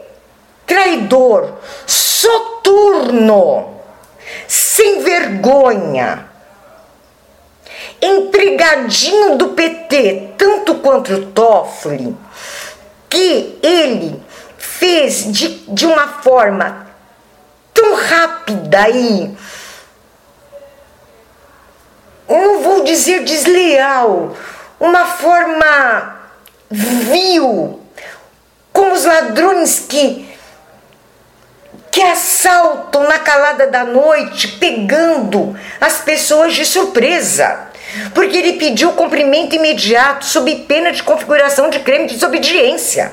traidor, 0.65 1.57
soturno, 1.86 3.82
sem 4.47 5.03
vergonha, 5.03 6.26
empregadinho 8.01 9.36
do 9.38 9.49
PT, 9.49 10.30
tanto 10.38 10.76
quanto 10.76 11.13
o 11.13 11.26
Toffoli 11.28 12.15
que 13.12 13.59
ele 13.62 14.20
fez 14.57 15.32
de, 15.32 15.49
de 15.68 15.86
uma 15.86 16.07
forma 16.07 16.88
tão 17.74 17.93
rápida 17.93 18.89
e 18.89 19.36
não 22.28 22.62
vou 22.62 22.84
dizer 22.84 23.24
desleal, 23.24 24.36
uma 24.80 25.05
forma 25.05 26.20
vil, 26.70 27.82
como 28.72 28.93
os 28.93 29.05
ladrões 29.05 29.80
que 29.80 30.32
que 31.91 32.01
assaltam 32.01 33.03
na 33.03 33.20
calada 33.20 33.68
da 33.68 33.84
noite, 33.84 34.47
pegando 34.47 35.59
as 35.80 35.97
pessoas 35.99 36.53
de 36.53 36.66
surpresa. 36.66 37.70
Porque 38.14 38.38
ele 38.38 38.54
pediu 38.54 38.94
cumprimento 38.94 39.56
imediato 39.56 40.26
sob 40.26 40.54
pena 40.68 40.92
de 40.92 41.04
configuração 41.04 41.70
de 41.70 41.80
crime 41.80 42.08
de 42.08 42.16
desobediência, 42.16 43.12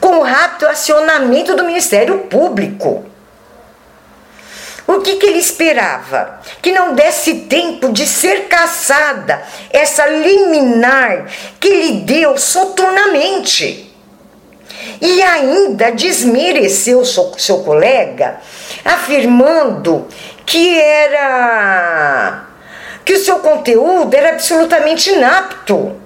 com 0.00 0.18
o 0.18 0.22
rápido 0.22 0.66
acionamento 0.66 1.54
do 1.54 1.64
Ministério 1.64 2.18
Público. 2.20 3.04
O 4.86 5.00
que, 5.02 5.16
que, 5.16 5.26
ele 5.26 5.38
esperava? 5.38 6.40
Que 6.60 6.72
não 6.72 6.94
desse 6.94 7.42
tempo 7.42 7.92
de 7.92 8.04
ser 8.06 8.48
caçada 8.48 9.40
essa 9.70 10.04
liminar 10.06 11.26
que 11.60 11.68
lhe 11.68 11.92
deu 12.00 12.36
soturnamente. 12.36 13.88
E 15.00 15.22
ainda 15.22 15.92
desmereceu 15.92 17.04
seu, 17.04 17.32
seu 17.38 17.58
colega, 17.58 18.40
afirmando 18.84 20.08
que 20.44 20.76
era 20.76 22.49
seu 23.20 23.38
conteúdo 23.38 24.14
era 24.14 24.30
absolutamente 24.30 25.10
inapto, 25.10 25.96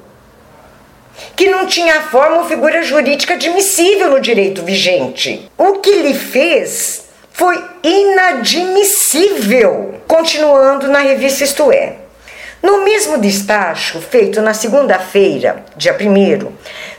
que 1.35 1.49
não 1.49 1.67
tinha 1.67 2.03
forma 2.03 2.37
ou 2.39 2.49
figura 2.49 2.83
jurídica 2.83 3.35
admissível 3.35 4.11
no 4.11 4.21
direito 4.21 4.62
vigente. 4.62 5.51
O 5.57 5.75
que 5.75 6.03
lhe 6.03 6.15
fez 6.15 7.05
foi 7.33 7.65
inadmissível. 7.83 9.95
Continuando 10.07 10.89
na 10.89 10.99
revista 11.01 11.45
Isto 11.45 11.73
É. 11.73 11.97
No 12.62 12.83
mesmo 12.83 13.19
despacho, 13.19 14.01
feito 14.01 14.41
na 14.41 14.55
segunda-feira, 14.55 15.62
dia 15.77 15.95
1, 16.01 16.51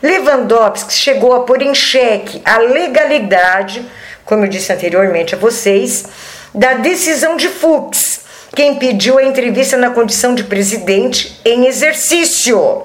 Lewandowski 0.04 0.94
chegou 0.94 1.34
a 1.34 1.40
pôr 1.40 1.64
em 1.64 1.74
xeque 1.74 2.40
a 2.46 2.60
legalidade, 2.60 3.84
como 4.24 4.46
eu 4.46 4.48
disse 4.48 4.72
anteriormente 4.72 5.34
a 5.34 5.38
vocês, 5.40 6.06
da 6.54 6.76
decisão 6.76 7.36
de 7.36 7.50
Fux, 7.50 8.15
que 8.56 8.64
impediu 8.64 9.20
a 9.20 9.24
entrevista 9.24 9.76
na 9.76 9.90
condição 9.90 10.34
de 10.34 10.46
presidente 10.46 11.40
em 11.44 11.68
exercício, 11.68 12.84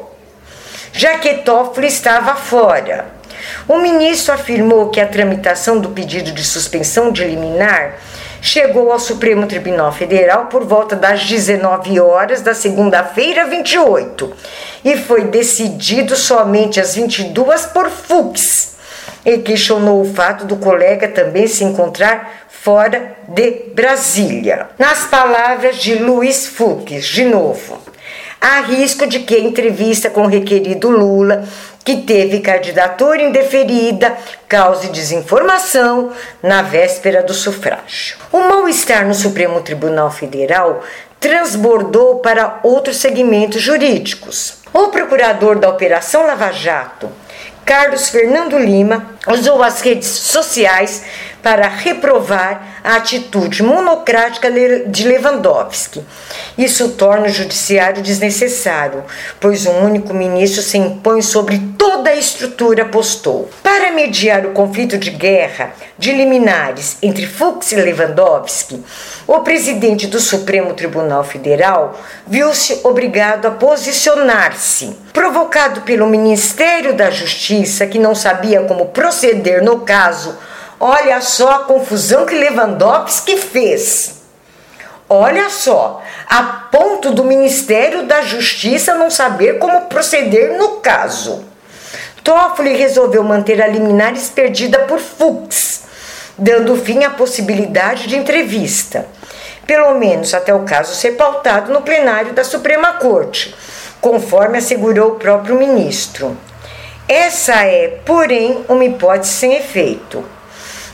já 0.92 1.18
que 1.18 1.34
Toffoli 1.34 1.86
estava 1.86 2.34
fora. 2.34 3.06
O 3.68 3.78
ministro 3.78 4.34
afirmou 4.34 4.90
que 4.90 5.00
a 5.00 5.06
tramitação 5.06 5.78
do 5.78 5.90
pedido 5.90 6.32
de 6.32 6.44
suspensão 6.44 7.12
de 7.12 7.24
liminar 7.24 7.94
chegou 8.42 8.90
ao 8.90 8.98
Supremo 8.98 9.46
Tribunal 9.46 9.92
Federal 9.92 10.46
por 10.46 10.64
volta 10.64 10.96
das 10.96 11.24
19 11.24 12.00
horas 12.00 12.42
da 12.42 12.52
segunda-feira, 12.52 13.46
28, 13.46 14.32
e 14.84 14.96
foi 14.96 15.24
decidido 15.24 16.16
somente 16.16 16.80
às 16.80 16.96
22 16.96 17.66
por 17.66 17.88
Fux. 17.88 18.70
E 19.24 19.38
questionou 19.38 20.00
o 20.00 20.14
fato 20.14 20.46
do 20.46 20.56
colega 20.56 21.06
também 21.06 21.46
se 21.46 21.62
encontrar 21.62 22.46
fora 22.62 23.16
de 23.26 23.70
Brasília. 23.74 24.68
Nas 24.78 25.04
palavras 25.06 25.76
de 25.76 25.94
Luiz 25.94 26.46
Fux, 26.46 27.06
de 27.06 27.24
novo, 27.24 27.78
há 28.40 28.61
risco 28.61 29.06
de 29.06 29.20
que 29.20 29.34
a 29.34 29.40
entrevista 29.40 30.11
com 30.11 30.22
o 30.22 30.28
requerido 30.28 30.90
Lula 30.90 31.44
que 31.82 32.02
teve 32.02 32.40
candidatura 32.40 33.22
indeferida, 33.22 34.14
cause 34.46 34.88
desinformação 34.88 36.12
na 36.42 36.61
véspera 36.61 37.22
do 37.22 37.32
sufrágio. 37.32 38.18
O 38.30 38.40
mal-estar 38.40 39.06
no 39.06 39.14
Supremo 39.14 39.62
Tribunal 39.62 40.11
Federal 40.11 40.82
transbordou 41.18 42.16
para 42.16 42.61
outros 42.62 42.98
segmentos 42.98 43.62
jurídicos. 43.62 44.58
O 44.72 44.88
procurador 44.88 45.58
da 45.58 45.70
Operação 45.70 46.26
Lava 46.26 46.52
Jato, 46.52 47.11
Carlos 47.64 48.08
Fernando 48.08 48.58
Lima, 48.58 49.14
usou 49.26 49.62
as 49.62 49.80
redes 49.80 50.08
sociais 50.08 51.02
para 51.43 51.68
reprovar 51.68 52.80
a 52.84 52.97
atitude 52.97 53.62
monocrática 53.62 54.51
de 54.86 55.07
Lewandowski. 55.07 56.05
Isso 56.57 56.91
torna 56.91 57.26
o 57.26 57.30
judiciário 57.30 58.03
desnecessário, 58.03 59.05
pois 59.38 59.66
um 59.66 59.84
único 59.84 60.12
ministro 60.12 60.62
se 60.62 60.78
impõe 60.78 61.22
sobre 61.22 61.59
toda 61.78 62.11
a 62.11 62.16
estrutura, 62.16 62.84
postou. 62.84 63.51
Para 63.62 63.91
mediar 63.91 64.47
o 64.47 64.53
conflito 64.53 64.99
de 64.99 65.11
guerra 65.11 65.72
de 65.99 66.12
liminares 66.12 66.97
entre 67.03 67.26
Fux 67.26 67.72
e 67.72 67.76
Lewandowski, 67.76 68.82
o 69.26 69.41
presidente 69.41 70.07
do 70.07 70.20
Supremo 70.20 70.74
Tribunal 70.74 71.24
Federal 71.24 71.99
viu-se 72.26 72.80
obrigado 72.84 73.47
a 73.47 73.51
posicionar-se. 73.51 74.97
Provocado 75.12 75.82
pelo 75.82 76.07
Ministério 76.07 76.95
da 76.95 77.11
Justiça, 77.11 77.86
que 77.86 77.99
não 77.99 78.14
sabia 78.14 78.62
como 78.62 78.86
proceder 78.86 79.62
no 79.62 79.80
caso 79.80 80.36
Olha 80.83 81.20
só 81.20 81.51
a 81.51 81.59
confusão 81.64 82.24
que 82.24 82.35
Lewandowski 82.35 83.37
fez. 83.37 84.22
Olha 85.11 85.51
só, 85.51 86.03
a 86.26 86.43
ponto 86.43 87.11
do 87.11 87.22
Ministério 87.22 88.07
da 88.07 88.22
Justiça 88.22 88.95
não 88.95 89.11
saber 89.11 89.59
como 89.59 89.83
proceder 89.83 90.57
no 90.57 90.76
caso. 90.76 91.45
Toffoli 92.24 92.74
resolveu 92.76 93.22
manter 93.22 93.61
a 93.61 93.66
liminares 93.66 94.31
perdida 94.31 94.78
por 94.81 94.99
Fux, 94.99 95.83
dando 96.39 96.74
fim 96.76 97.05
à 97.05 97.11
possibilidade 97.11 98.07
de 98.07 98.16
entrevista, 98.16 99.07
pelo 99.66 99.99
menos 99.99 100.33
até 100.33 100.55
o 100.55 100.64
caso 100.64 100.95
ser 100.95 101.12
pautado 101.12 101.70
no 101.70 101.83
plenário 101.83 102.33
da 102.33 102.43
Suprema 102.43 102.95
Corte, 102.95 103.55
conforme 104.01 104.57
assegurou 104.57 105.11
o 105.11 105.16
próprio 105.16 105.57
ministro. 105.57 106.35
Essa 107.07 107.66
é, 107.66 108.01
porém, 108.07 108.64
uma 108.66 108.85
hipótese 108.85 109.33
sem 109.33 109.57
efeito. 109.57 110.24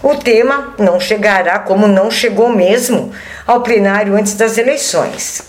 O 0.03 0.15
tema 0.17 0.75
não 0.79 1.01
chegará, 1.01 1.59
como 1.59 1.89
não 1.89 2.11
chegou 2.11 2.49
mesmo, 2.49 3.13
ao 3.47 3.61
plenário 3.63 4.15
antes 4.15 4.35
das 4.35 4.59
eleições. 4.59 5.43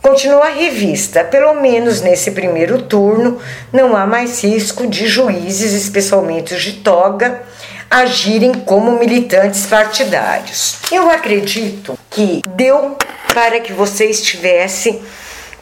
Continua 0.00 0.46
a 0.46 0.50
revista, 0.50 1.24
pelo 1.24 1.54
menos 1.54 2.00
nesse 2.00 2.30
primeiro 2.30 2.82
turno, 2.82 3.40
não 3.72 3.96
há 3.96 4.06
mais 4.06 4.42
risco 4.44 4.86
de 4.86 5.06
juízes, 5.06 5.72
especialmente 5.72 6.54
os 6.54 6.62
de 6.62 6.74
toga, 6.74 7.42
agirem 7.90 8.54
como 8.54 8.98
militantes 8.98 9.66
partidários. 9.66 10.76
Eu 10.92 11.10
acredito 11.10 11.98
que 12.10 12.42
deu 12.54 12.96
para 13.34 13.60
que 13.60 13.72
vocês 13.72 14.22
tivessem 14.22 15.02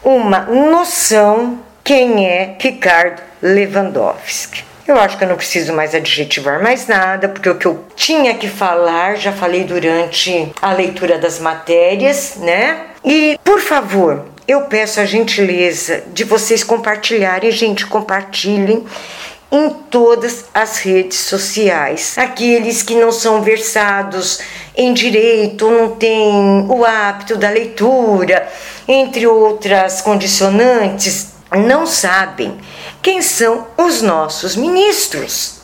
uma 0.03 0.41
noção 0.41 1.59
quem 1.83 2.27
é 2.27 2.55
Ricardo 2.59 3.21
Lewandowski. 3.41 4.63
Eu 4.87 4.97
acho 4.97 5.17
que 5.17 5.23
eu 5.25 5.27
não 5.27 5.35
preciso 5.35 5.73
mais 5.73 5.93
adjetivar 5.93 6.63
mais 6.63 6.87
nada, 6.87 7.27
porque 7.27 7.49
o 7.49 7.55
que 7.55 7.65
eu 7.65 7.83
tinha 7.93 8.33
que 8.35 8.47
falar 8.47 9.15
já 9.17 9.33
falei 9.33 9.65
durante 9.65 10.49
a 10.61 10.71
leitura 10.71 11.17
das 11.17 11.39
matérias, 11.39 12.37
né? 12.37 12.85
E, 13.03 13.37
por 13.43 13.59
favor, 13.59 14.25
eu 14.47 14.61
peço 14.61 15.01
a 15.01 15.05
gentileza 15.05 16.03
de 16.13 16.23
vocês 16.23 16.63
compartilharem, 16.63 17.51
gente, 17.51 17.85
compartilhem 17.85 18.85
em 19.51 19.69
todas 19.69 20.45
as 20.53 20.79
redes 20.79 21.19
sociais. 21.19 22.17
Aqueles 22.17 22.81
que 22.81 22.95
não 22.95 23.11
são 23.11 23.41
versados 23.41 24.39
em 24.75 24.93
direito, 24.93 25.69
não 25.69 25.95
têm 25.95 26.65
o 26.69 26.85
hábito 26.85 27.35
da 27.35 27.49
leitura, 27.49 28.47
entre 28.87 29.27
outras 29.27 30.01
condicionantes, 30.01 31.36
não 31.55 31.85
sabem 31.85 32.59
quem 33.01 33.21
são 33.21 33.67
os 33.77 34.01
nossos 34.01 34.55
ministros. 34.55 35.57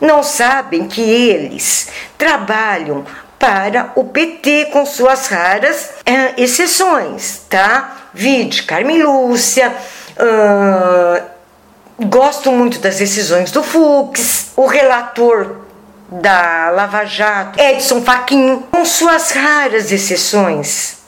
Não 0.00 0.22
sabem 0.22 0.88
que 0.88 1.00
eles 1.00 1.88
trabalham 2.18 3.04
para 3.38 3.92
o 3.94 4.04
PT 4.04 4.66
com 4.72 4.84
suas 4.84 5.28
raras 5.28 5.90
uh, 6.00 6.34
exceções, 6.36 7.42
tá? 7.48 7.96
Vide 8.14 8.64
Carmen 8.64 9.02
Lúcia, 9.02 9.72
uh, 10.18 11.22
gosto 12.06 12.50
muito 12.52 12.78
das 12.78 12.96
decisões 12.96 13.50
do 13.50 13.62
Fux, 13.62 14.50
o 14.56 14.66
relator 14.66 15.62
da 16.08 16.70
Lava 16.70 17.04
Jato, 17.04 17.60
Edson 17.60 18.02
Fachin, 18.02 18.62
com 18.70 18.84
suas 18.84 19.30
raras 19.30 19.90
exceções 19.90 21.01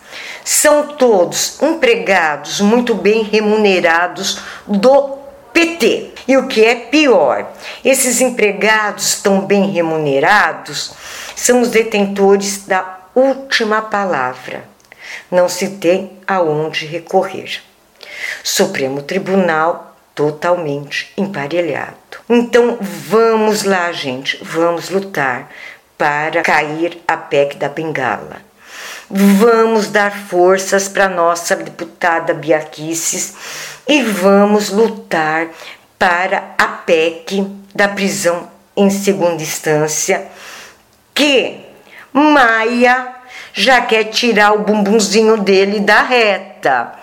são 0.44 0.88
todos 0.88 1.60
empregados 1.62 2.60
muito 2.60 2.94
bem 2.94 3.22
remunerados 3.22 4.38
do 4.66 5.18
PT. 5.52 6.10
E 6.28 6.36
o 6.36 6.46
que 6.46 6.64
é 6.64 6.74
pior, 6.74 7.50
esses 7.84 8.20
empregados 8.20 9.22
tão 9.22 9.40
bem 9.40 9.70
remunerados 9.70 10.92
são 11.34 11.62
os 11.62 11.70
detentores 11.70 12.66
da 12.66 12.98
última 13.14 13.80
palavra. 13.80 14.64
Não 15.30 15.48
se 15.48 15.70
tem 15.70 16.18
aonde 16.26 16.86
recorrer. 16.86 17.60
Supremo 18.42 19.02
Tribunal 19.02 19.96
totalmente 20.14 21.12
emparelhado. 21.16 21.94
Então 22.28 22.78
vamos 22.80 23.64
lá, 23.64 23.90
gente, 23.92 24.38
vamos 24.42 24.90
lutar 24.90 25.50
para 25.98 26.42
cair 26.42 27.02
a 27.06 27.16
PEC 27.16 27.56
da 27.56 27.68
bengala. 27.68 28.43
Vamos 29.16 29.90
dar 29.90 30.10
forças 30.10 30.88
para 30.88 31.08
nossa 31.08 31.54
deputada 31.54 32.34
Biaquices 32.34 33.32
e 33.86 34.02
vamos 34.02 34.70
lutar 34.70 35.46
para 35.96 36.52
a 36.58 36.66
PEC 36.66 37.46
da 37.72 37.86
prisão 37.86 38.50
em 38.76 38.90
segunda 38.90 39.40
instância, 39.40 40.26
que 41.14 41.60
Maia 42.12 43.14
já 43.52 43.82
quer 43.82 44.06
tirar 44.06 44.52
o 44.52 44.64
bumbumzinho 44.64 45.36
dele 45.36 45.78
da 45.78 46.02
reta. 46.02 46.94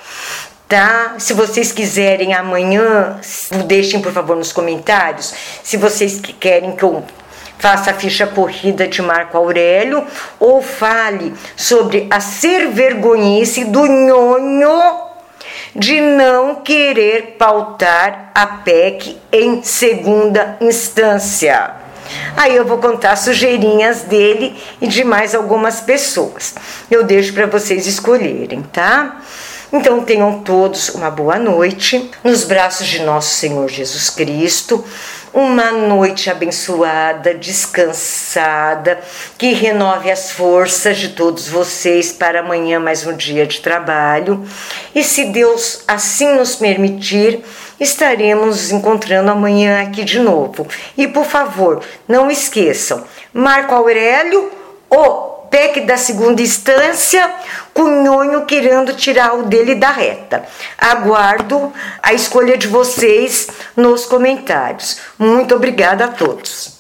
tá? 0.68 1.16
Se 1.18 1.34
vocês 1.34 1.72
quiserem 1.72 2.34
amanhã, 2.34 3.22
deixem 3.68 4.02
por 4.02 4.12
favor 4.12 4.36
nos 4.36 4.52
comentários 4.52 5.34
se 5.64 5.78
vocês 5.78 6.20
querem 6.42 6.76
que 6.76 6.84
eu 6.84 7.06
faça 7.62 7.92
a 7.92 7.94
ficha 7.94 8.26
corrida 8.26 8.88
de 8.88 9.04
Marco 9.04 9.38
Aurélio 9.38 10.04
ou 10.40 10.64
fale 10.64 11.32
sobre 11.56 12.08
a 12.10 12.20
ser 12.20 12.70
vergonhice 12.70 13.66
do 13.66 13.86
nhonho 13.86 15.12
de 15.76 16.02
não 16.02 16.56
querer 16.56 17.36
pautar 17.38 18.32
a 18.34 18.48
PEC 18.48 19.16
em 19.32 19.62
segunda 19.62 20.58
instância. 20.60 21.76
Aí 22.36 22.56
eu 22.56 22.66
vou 22.66 22.80
contar 22.80 23.16
sujeirinhas 23.16 24.02
dele 24.02 24.56
e 24.82 24.88
de 24.88 25.04
mais 25.04 25.36
algumas 25.36 25.80
pessoas. 25.80 26.56
Eu 26.90 27.04
deixo 27.04 27.32
para 27.32 27.46
vocês 27.46 27.86
escolherem, 27.86 28.64
tá? 28.64 29.22
Então 29.72 30.04
tenham 30.04 30.42
todos 30.42 30.90
uma 30.90 31.10
boa 31.10 31.38
noite 31.38 32.12
nos 32.24 32.44
braços 32.44 32.88
de 32.88 33.04
nosso 33.04 33.36
Senhor 33.36 33.70
Jesus 33.70 34.10
Cristo. 34.10 34.84
Uma 35.34 35.72
noite 35.72 36.30
abençoada, 36.30 37.34
descansada, 37.34 39.00
que 39.38 39.54
renove 39.54 40.12
as 40.12 40.30
forças 40.30 40.98
de 40.98 41.10
todos 41.10 41.48
vocês 41.48 42.12
para 42.12 42.42
amanhã 42.42 42.82
mais 42.82 43.08
um 43.08 43.16
dia 43.16 43.48
de 43.48 43.62
trabalho. 43.62 44.46
E 44.94 45.02
se 45.02 45.26
Deus 45.26 45.86
assim 45.88 46.36
nos 46.36 46.58
permitir, 46.58 47.46
estaremos 47.80 48.46
nos 48.46 48.72
encontrando 48.72 49.32
amanhã 49.32 49.82
aqui 49.82 50.04
de 50.04 50.20
novo. 50.20 50.68
E 50.98 51.08
por 51.08 51.24
favor, 51.24 51.82
não 52.10 52.30
esqueçam, 52.30 53.06
Marco 53.34 53.74
Aurélio, 53.74 54.52
o 54.90 55.31
PEC 55.52 55.82
da 55.82 55.98
segunda 55.98 56.42
instância, 56.42 57.30
Cunhonho 57.74 58.46
querendo 58.46 58.94
tirar 58.94 59.38
o 59.38 59.44
dele 59.44 59.76
da 59.76 59.92
reta. 59.92 60.46
Aguardo 60.78 61.74
a 62.02 62.14
escolha 62.14 62.58
de 62.58 62.68
vocês 62.68 63.50
nos 63.76 64.06
comentários. 64.06 65.00
Muito 65.20 65.54
obrigada 65.54 66.06
a 66.06 66.08
todos. 66.08 66.70